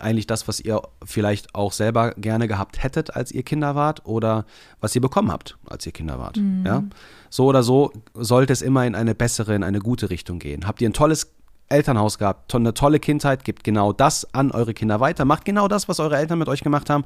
Eigentlich 0.00 0.26
das, 0.26 0.48
was 0.48 0.58
ihr 0.58 0.82
vielleicht 1.04 1.54
auch 1.54 1.72
selber 1.72 2.14
gerne 2.16 2.48
gehabt 2.48 2.82
hättet, 2.82 3.14
als 3.14 3.30
ihr 3.30 3.44
Kinder 3.44 3.76
wart, 3.76 4.04
oder 4.04 4.44
was 4.80 4.92
ihr 4.96 5.00
bekommen 5.00 5.30
habt, 5.30 5.56
als 5.66 5.86
ihr 5.86 5.92
Kinder 5.92 6.18
wart. 6.18 6.36
Ja? 6.64 6.82
So 7.30 7.46
oder 7.46 7.62
so 7.62 7.92
sollte 8.14 8.52
es 8.52 8.60
immer 8.60 8.84
in 8.86 8.96
eine 8.96 9.14
bessere, 9.14 9.54
in 9.54 9.62
eine 9.62 9.78
gute 9.78 10.10
Richtung 10.10 10.40
gehen. 10.40 10.66
Habt 10.66 10.82
ihr 10.82 10.90
ein 10.90 10.94
tolles 10.94 11.32
Elternhaus 11.68 12.18
gehabt, 12.18 12.54
eine 12.54 12.74
tolle 12.74 13.00
Kindheit, 13.00 13.44
gebt 13.44 13.64
genau 13.64 13.92
das 13.92 14.32
an 14.34 14.50
eure 14.50 14.74
Kinder 14.74 15.00
weiter, 15.00 15.24
macht 15.24 15.44
genau 15.44 15.68
das, 15.68 15.88
was 15.88 16.00
eure 16.00 16.16
Eltern 16.16 16.38
mit 16.38 16.48
euch 16.48 16.62
gemacht 16.62 16.90
haben. 16.90 17.04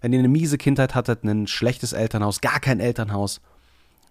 Wenn 0.00 0.12
ihr 0.12 0.18
eine 0.18 0.28
miese 0.28 0.58
Kindheit 0.58 0.94
hattet, 0.94 1.24
ein 1.24 1.46
schlechtes 1.46 1.92
Elternhaus, 1.92 2.40
gar 2.40 2.60
kein 2.60 2.80
Elternhaus, 2.80 3.40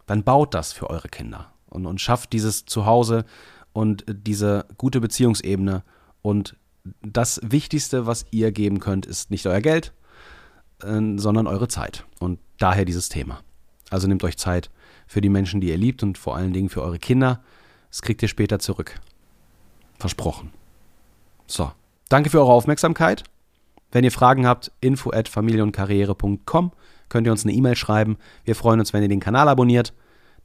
dann 0.05 0.23
baut 0.23 0.53
das 0.53 0.73
für 0.73 0.89
eure 0.89 1.07
Kinder 1.07 1.51
und, 1.69 1.85
und 1.85 2.01
schafft 2.01 2.33
dieses 2.33 2.65
Zuhause 2.65 3.25
und 3.73 4.05
diese 4.07 4.65
gute 4.77 5.01
Beziehungsebene. 5.01 5.83
Und 6.21 6.55
das 7.01 7.39
Wichtigste, 7.43 8.05
was 8.05 8.25
ihr 8.31 8.51
geben 8.51 8.79
könnt, 8.79 9.05
ist 9.05 9.31
nicht 9.31 9.45
euer 9.47 9.61
Geld, 9.61 9.93
äh, 10.83 11.17
sondern 11.17 11.47
eure 11.47 11.67
Zeit. 11.67 12.05
Und 12.19 12.39
daher 12.57 12.85
dieses 12.85 13.09
Thema. 13.09 13.41
Also 13.89 14.07
nehmt 14.07 14.23
euch 14.23 14.37
Zeit 14.37 14.71
für 15.07 15.21
die 15.21 15.29
Menschen, 15.29 15.61
die 15.61 15.69
ihr 15.69 15.77
liebt 15.77 16.03
und 16.03 16.17
vor 16.17 16.35
allen 16.35 16.53
Dingen 16.53 16.69
für 16.69 16.81
eure 16.81 16.99
Kinder. 16.99 17.43
Das 17.89 18.01
kriegt 18.01 18.21
ihr 18.21 18.27
später 18.27 18.59
zurück. 18.59 18.99
Versprochen. 19.97 20.51
So. 21.47 21.71
Danke 22.09 22.29
für 22.29 22.39
eure 22.39 22.53
Aufmerksamkeit. 22.53 23.23
Wenn 23.91 24.03
ihr 24.03 24.11
Fragen 24.11 24.45
habt, 24.45 24.71
info 24.81 25.11
at 25.11 25.27
familienundkarriere.com 25.27 26.71
könnt 27.09 27.27
ihr 27.27 27.31
uns 27.31 27.43
eine 27.43 27.53
E-Mail 27.53 27.75
schreiben. 27.75 28.17
Wir 28.43 28.55
freuen 28.55 28.79
uns, 28.79 28.93
wenn 28.93 29.01
ihr 29.01 29.09
den 29.09 29.19
Kanal 29.19 29.47
abonniert, 29.47 29.93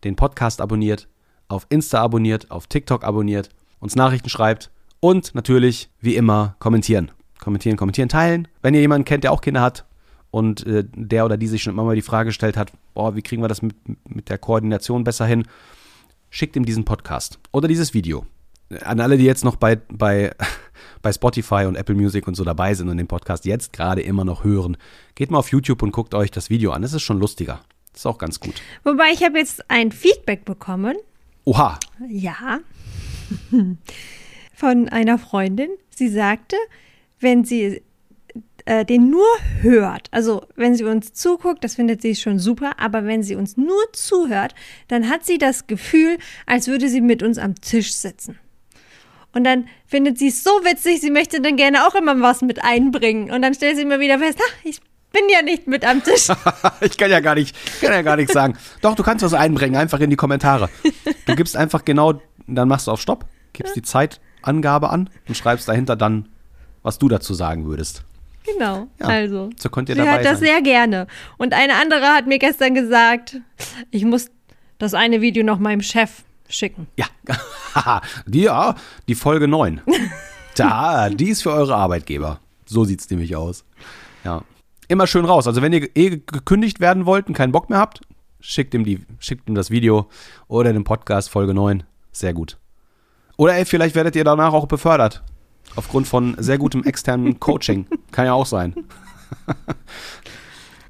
den 0.04 0.16
Podcast 0.16 0.60
abonniert, 0.60 1.08
auf 1.48 1.66
Insta 1.68 2.00
abonniert, 2.00 2.50
auf 2.50 2.66
TikTok 2.66 3.04
abonniert, 3.04 3.50
uns 3.80 3.96
Nachrichten 3.96 4.28
schreibt 4.28 4.70
und 5.00 5.34
natürlich, 5.34 5.90
wie 6.00 6.16
immer, 6.16 6.56
kommentieren. 6.60 7.10
Kommentieren, 7.38 7.76
kommentieren, 7.76 8.08
teilen. 8.08 8.48
Wenn 8.62 8.74
ihr 8.74 8.80
jemanden 8.80 9.04
kennt, 9.04 9.24
der 9.24 9.32
auch 9.32 9.40
Kinder 9.40 9.62
hat 9.62 9.86
und 10.30 10.66
äh, 10.66 10.84
der 10.94 11.24
oder 11.24 11.36
die 11.36 11.48
sich 11.48 11.62
schon 11.62 11.72
immer 11.72 11.84
mal 11.84 11.96
die 11.96 12.02
Frage 12.02 12.28
gestellt 12.28 12.56
hat, 12.56 12.72
boah, 12.94 13.16
wie 13.16 13.22
kriegen 13.22 13.42
wir 13.42 13.48
das 13.48 13.62
mit, 13.62 13.74
mit 14.08 14.28
der 14.28 14.38
Koordination 14.38 15.04
besser 15.04 15.26
hin, 15.26 15.44
schickt 16.28 16.54
ihm 16.56 16.64
diesen 16.64 16.84
Podcast 16.84 17.38
oder 17.50 17.66
dieses 17.66 17.94
Video. 17.94 18.26
An 18.84 19.00
alle, 19.00 19.18
die 19.18 19.24
jetzt 19.24 19.44
noch 19.44 19.56
bei, 19.56 19.76
bei, 19.76 20.32
bei 21.02 21.12
Spotify 21.12 21.64
und 21.66 21.76
Apple 21.76 21.94
Music 21.94 22.26
und 22.28 22.34
so 22.34 22.44
dabei 22.44 22.74
sind 22.74 22.88
und 22.88 22.96
den 22.96 23.08
Podcast 23.08 23.44
jetzt 23.44 23.72
gerade 23.72 24.00
immer 24.02 24.24
noch 24.24 24.44
hören, 24.44 24.76
geht 25.14 25.30
mal 25.30 25.38
auf 25.38 25.50
YouTube 25.50 25.82
und 25.82 25.92
guckt 25.92 26.14
euch 26.14 26.30
das 26.30 26.50
Video 26.50 26.72
an. 26.72 26.82
Das 26.82 26.92
ist 26.92 27.02
schon 27.02 27.18
lustiger. 27.18 27.60
Das 27.92 28.02
ist 28.02 28.06
auch 28.06 28.18
ganz 28.18 28.38
gut. 28.38 28.54
Wobei 28.84 29.10
ich 29.12 29.24
habe 29.24 29.38
jetzt 29.38 29.68
ein 29.70 29.92
Feedback 29.92 30.44
bekommen. 30.44 30.96
Oha, 31.44 31.78
Ja. 32.08 32.60
Von 34.54 34.88
einer 34.90 35.18
Freundin. 35.18 35.70
Sie 35.88 36.08
sagte, 36.08 36.56
wenn 37.18 37.44
sie 37.44 37.82
äh, 38.66 38.84
den 38.84 39.10
nur 39.10 39.26
hört, 39.62 40.08
also 40.10 40.42
wenn 40.54 40.74
sie 40.74 40.84
uns 40.84 41.12
zuguckt, 41.12 41.64
das 41.64 41.76
findet 41.76 42.02
sie 42.02 42.14
schon 42.14 42.38
super, 42.38 42.78
aber 42.78 43.04
wenn 43.04 43.22
sie 43.22 43.36
uns 43.36 43.56
nur 43.56 43.82
zuhört, 43.92 44.54
dann 44.88 45.08
hat 45.08 45.24
sie 45.24 45.38
das 45.38 45.66
Gefühl, 45.66 46.18
als 46.46 46.68
würde 46.68 46.88
sie 46.88 47.00
mit 47.00 47.22
uns 47.22 47.38
am 47.38 47.54
Tisch 47.54 47.94
sitzen. 47.94 48.38
Und 49.32 49.44
dann 49.44 49.68
findet 49.86 50.18
sie 50.18 50.28
es 50.28 50.42
so 50.42 50.50
witzig, 50.64 51.00
sie 51.00 51.10
möchte 51.10 51.40
dann 51.40 51.56
gerne 51.56 51.86
auch 51.86 51.94
immer 51.94 52.20
was 52.20 52.42
mit 52.42 52.64
einbringen. 52.64 53.30
Und 53.30 53.42
dann 53.42 53.54
stellt 53.54 53.76
sie 53.76 53.82
immer 53.82 54.00
wieder 54.00 54.18
fest, 54.18 54.38
ach, 54.42 54.54
ich 54.64 54.80
bin 55.12 55.22
ja 55.28 55.42
nicht 55.42 55.66
mit 55.66 55.84
am 55.84 56.02
Tisch. 56.02 56.28
ich 56.80 56.96
kann 56.96 57.10
ja 57.10 57.20
gar 57.20 57.34
nicht, 57.34 57.56
kann 57.80 57.92
ja 57.92 58.02
gar 58.02 58.16
nichts 58.16 58.32
sagen. 58.32 58.56
Doch, 58.82 58.94
du 58.94 59.02
kannst 59.02 59.24
was 59.24 59.34
einbringen, 59.34 59.76
einfach 59.76 60.00
in 60.00 60.10
die 60.10 60.16
Kommentare. 60.16 60.68
Du 61.26 61.34
gibst 61.36 61.56
einfach 61.56 61.84
genau, 61.84 62.20
dann 62.46 62.68
machst 62.68 62.86
du 62.86 62.90
auf 62.90 63.00
Stopp, 63.00 63.24
gibst 63.52 63.76
die 63.76 63.82
Zeitangabe 63.82 64.90
an 64.90 65.10
und 65.28 65.36
schreibst 65.36 65.68
dahinter 65.68 65.96
dann, 65.96 66.28
was 66.82 66.98
du 66.98 67.08
dazu 67.08 67.34
sagen 67.34 67.66
würdest. 67.66 68.04
Genau, 68.44 68.88
Ja, 68.98 69.06
also. 69.06 69.50
so 69.58 69.68
könnt 69.68 69.90
ihr 69.90 69.94
sie 69.94 70.00
dabei 70.00 70.12
hört 70.14 70.24
das 70.24 70.38
sein. 70.38 70.48
sehr 70.48 70.62
gerne. 70.62 71.06
Und 71.36 71.52
eine 71.52 71.74
andere 71.74 72.06
hat 72.06 72.26
mir 72.26 72.38
gestern 72.38 72.74
gesagt, 72.74 73.36
ich 73.90 74.04
muss 74.04 74.30
das 74.78 74.94
eine 74.94 75.20
Video 75.20 75.44
noch 75.44 75.58
meinem 75.58 75.82
Chef 75.82 76.24
schicken. 76.50 76.86
Ja, 76.96 77.06
die, 78.26 78.42
ja, 78.42 78.74
die 79.08 79.14
Folge 79.14 79.48
9. 79.48 79.80
Da, 80.54 81.08
die 81.10 81.28
ist 81.28 81.42
für 81.42 81.52
eure 81.52 81.76
Arbeitgeber. 81.76 82.40
So 82.66 82.84
sieht 82.84 83.00
es 83.00 83.10
nämlich 83.10 83.36
aus. 83.36 83.64
Ja. 84.24 84.42
Immer 84.88 85.06
schön 85.06 85.24
raus. 85.24 85.46
Also 85.46 85.62
wenn 85.62 85.72
ihr 85.72 85.88
eh 85.94 86.10
gekündigt 86.10 86.80
werden 86.80 87.06
wollt 87.06 87.28
und 87.28 87.34
keinen 87.34 87.52
Bock 87.52 87.70
mehr 87.70 87.78
habt, 87.78 88.00
schickt 88.40 88.74
ihm, 88.74 88.84
die, 88.84 89.00
schickt 89.18 89.48
ihm 89.48 89.54
das 89.54 89.70
Video 89.70 90.08
oder 90.48 90.72
den 90.72 90.84
Podcast 90.84 91.30
Folge 91.30 91.54
9. 91.54 91.84
Sehr 92.12 92.32
gut. 92.32 92.58
Oder 93.36 93.54
ey, 93.54 93.64
vielleicht 93.64 93.94
werdet 93.94 94.16
ihr 94.16 94.24
danach 94.24 94.52
auch 94.52 94.66
befördert. 94.66 95.22
Aufgrund 95.76 96.08
von 96.08 96.36
sehr 96.38 96.58
gutem 96.58 96.84
externen 96.84 97.40
Coaching. 97.40 97.86
Kann 98.10 98.26
ja 98.26 98.32
auch 98.32 98.46
sein. 98.46 98.74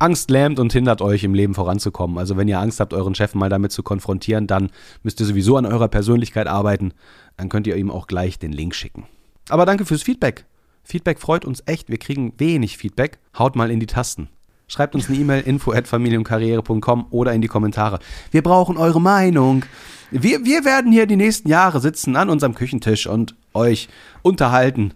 Angst 0.00 0.30
lähmt 0.30 0.58
und 0.58 0.72
hindert 0.72 1.02
euch 1.02 1.24
im 1.24 1.34
Leben 1.34 1.54
voranzukommen. 1.54 2.18
Also 2.18 2.36
wenn 2.36 2.48
ihr 2.48 2.58
Angst 2.58 2.80
habt, 2.80 2.94
euren 2.94 3.14
Chef 3.14 3.34
mal 3.34 3.50
damit 3.50 3.70
zu 3.70 3.82
konfrontieren, 3.82 4.46
dann 4.46 4.70
müsst 5.02 5.20
ihr 5.20 5.26
sowieso 5.26 5.56
an 5.56 5.66
eurer 5.66 5.88
Persönlichkeit 5.88 6.46
arbeiten. 6.46 6.92
Dann 7.36 7.48
könnt 7.48 7.66
ihr 7.66 7.76
ihm 7.76 7.90
auch 7.90 8.06
gleich 8.06 8.38
den 8.38 8.52
Link 8.52 8.74
schicken. 8.74 9.06
Aber 9.48 9.66
danke 9.66 9.84
fürs 9.84 10.02
Feedback. 10.02 10.46
Feedback 10.82 11.20
freut 11.20 11.44
uns 11.44 11.62
echt. 11.66 11.90
Wir 11.90 11.98
kriegen 11.98 12.32
wenig 12.38 12.78
Feedback. 12.78 13.18
Haut 13.38 13.56
mal 13.56 13.70
in 13.70 13.78
die 13.78 13.86
Tasten. 13.86 14.28
Schreibt 14.68 14.94
uns 14.94 15.08
eine 15.08 15.18
E-Mail 15.18 15.42
info 15.42 15.72
at 15.72 15.88
familienkarriere.com 15.88 17.06
oder 17.10 17.32
in 17.32 17.42
die 17.42 17.48
Kommentare. 17.48 17.98
Wir 18.30 18.42
brauchen 18.42 18.76
eure 18.76 19.00
Meinung. 19.00 19.64
Wir, 20.10 20.44
wir 20.44 20.64
werden 20.64 20.92
hier 20.92 21.06
die 21.06 21.16
nächsten 21.16 21.48
Jahre 21.48 21.80
sitzen 21.80 22.16
an 22.16 22.30
unserem 22.30 22.54
Küchentisch 22.54 23.06
und 23.06 23.34
euch 23.52 23.88
unterhalten. 24.22 24.94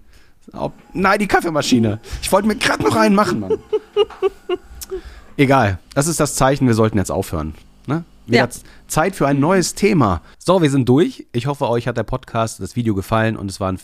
Ob, 0.53 0.73
nein, 0.93 1.19
die 1.19 1.27
Kaffeemaschine. 1.27 2.01
Ich 2.23 2.31
wollte 2.31 2.49
mir 2.49 2.57
gerade 2.57 2.85
noch 2.85 2.97
einen 2.97 3.15
machen, 3.15 3.41
Mann. 3.41 3.59
Egal, 5.37 5.79
das 5.95 6.07
ist 6.07 6.21
das 6.21 6.37
Zeichen, 6.37 6.67
wir 6.67 6.75
sollten 6.75 6.99
jetzt 6.99 7.11
aufhören. 7.11 7.55
Ne? 7.87 8.05
Wieder 8.27 8.39
Ja. 8.39 8.49
Zeit 8.87 9.17
für 9.17 9.27
ein 9.27 9.41
neues 9.41 9.75
Thema. 9.75 10.23
So, 10.39 10.63
wir 10.63 10.71
sind 10.71 10.89
durch. 10.89 11.27
Ich 11.33 11.47
hoffe, 11.47 11.69
euch 11.69 11.89
hat 11.89 11.97
der 11.97 12.05
Podcast, 12.05 12.61
das 12.61 12.77
Video 12.77 12.95
gefallen 12.95 13.37
und 13.37 13.51
es 13.51 13.59
waren 13.59 13.79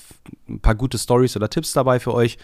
ein 0.49 0.61
paar 0.61 0.77
gute 0.77 0.97
Stories 0.97 1.37
oder 1.37 1.51
Tipps 1.51 1.73
dabei 1.73 1.99
für 1.99 2.15
euch. 2.15 2.39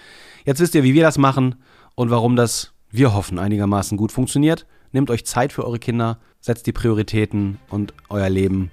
Jetzt 0.44 0.60
wisst 0.60 0.74
ihr, 0.74 0.82
wie 0.82 0.94
wir 0.94 1.02
das 1.04 1.18
machen 1.18 1.54
und 1.94 2.10
warum 2.10 2.34
das, 2.34 2.72
wir 2.90 3.14
hoffen, 3.14 3.38
einigermaßen 3.38 3.96
gut 3.96 4.10
funktioniert. 4.10 4.66
Nehmt 4.92 5.10
euch 5.10 5.24
Zeit 5.24 5.52
für 5.52 5.64
eure 5.64 5.78
Kinder, 5.78 6.18
setzt 6.40 6.66
die 6.66 6.72
Prioritäten 6.72 7.58
und 7.68 7.94
euer 8.08 8.28
Leben 8.28 8.70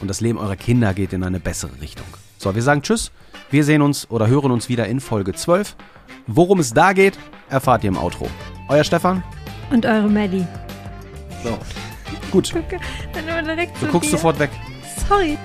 und 0.00 0.08
das 0.08 0.20
Leben 0.20 0.38
eurer 0.38 0.56
Kinder 0.56 0.94
geht 0.94 1.12
in 1.12 1.24
eine 1.24 1.40
bessere 1.40 1.80
Richtung. 1.80 2.06
So, 2.38 2.54
wir 2.54 2.62
sagen 2.62 2.82
Tschüss. 2.82 3.10
Wir 3.50 3.64
sehen 3.64 3.82
uns 3.82 4.08
oder 4.10 4.28
hören 4.28 4.50
uns 4.52 4.68
wieder 4.68 4.86
in 4.86 5.00
Folge 5.00 5.32
12. 5.32 5.76
Worum 6.26 6.60
es 6.60 6.72
da 6.72 6.92
geht, 6.92 7.18
erfahrt 7.48 7.84
ihr 7.84 7.88
im 7.88 7.98
Outro. 7.98 8.28
Euer 8.68 8.84
Stefan. 8.84 9.22
Und 9.72 9.86
eure 9.86 10.08
Maddie. 10.08 10.46
So. 11.42 11.58
Gut, 12.30 12.52
Gucke, 12.52 12.78
dann 13.12 13.28
immer 13.28 13.42
direkt 13.42 13.80
du 13.80 13.86
guckst 13.86 14.08
dir. 14.08 14.16
sofort 14.16 14.38
weg. 14.38 14.50
Sorry. 15.08 15.36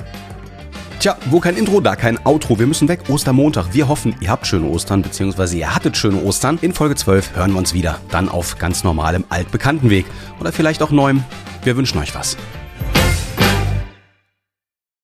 Tja, 1.00 1.16
wo 1.30 1.40
kein 1.40 1.56
Intro, 1.56 1.80
da 1.80 1.96
kein 1.96 2.18
Outro. 2.26 2.58
Wir 2.58 2.68
müssen 2.68 2.88
weg. 2.88 3.02
Ostermontag. 3.08 3.68
Wir 3.74 3.88
hoffen, 3.88 4.16
ihr 4.20 4.30
habt 4.30 4.48
schöne 4.48 4.68
Ostern, 4.68 5.02
beziehungsweise 5.02 5.58
ihr 5.58 5.74
hattet 5.74 5.96
schöne 5.96 6.22
Ostern. 6.24 6.58
In 6.62 6.74
Folge 6.74 6.96
12 6.96 7.36
hören 7.36 7.52
wir 7.52 7.60
uns 7.60 7.74
wieder. 7.74 8.00
Dann 8.10 8.30
auf 8.30 8.58
ganz 8.58 8.84
normalem, 8.84 9.24
altbekannten 9.30 9.90
Weg. 9.90 10.06
Oder 10.40 10.52
vielleicht 10.52 10.82
auch 10.82 10.92
neuem. 10.92 11.24
Wir 11.64 11.78
wünschen 11.78 12.00
euch 12.00 12.16
was. 12.16 12.36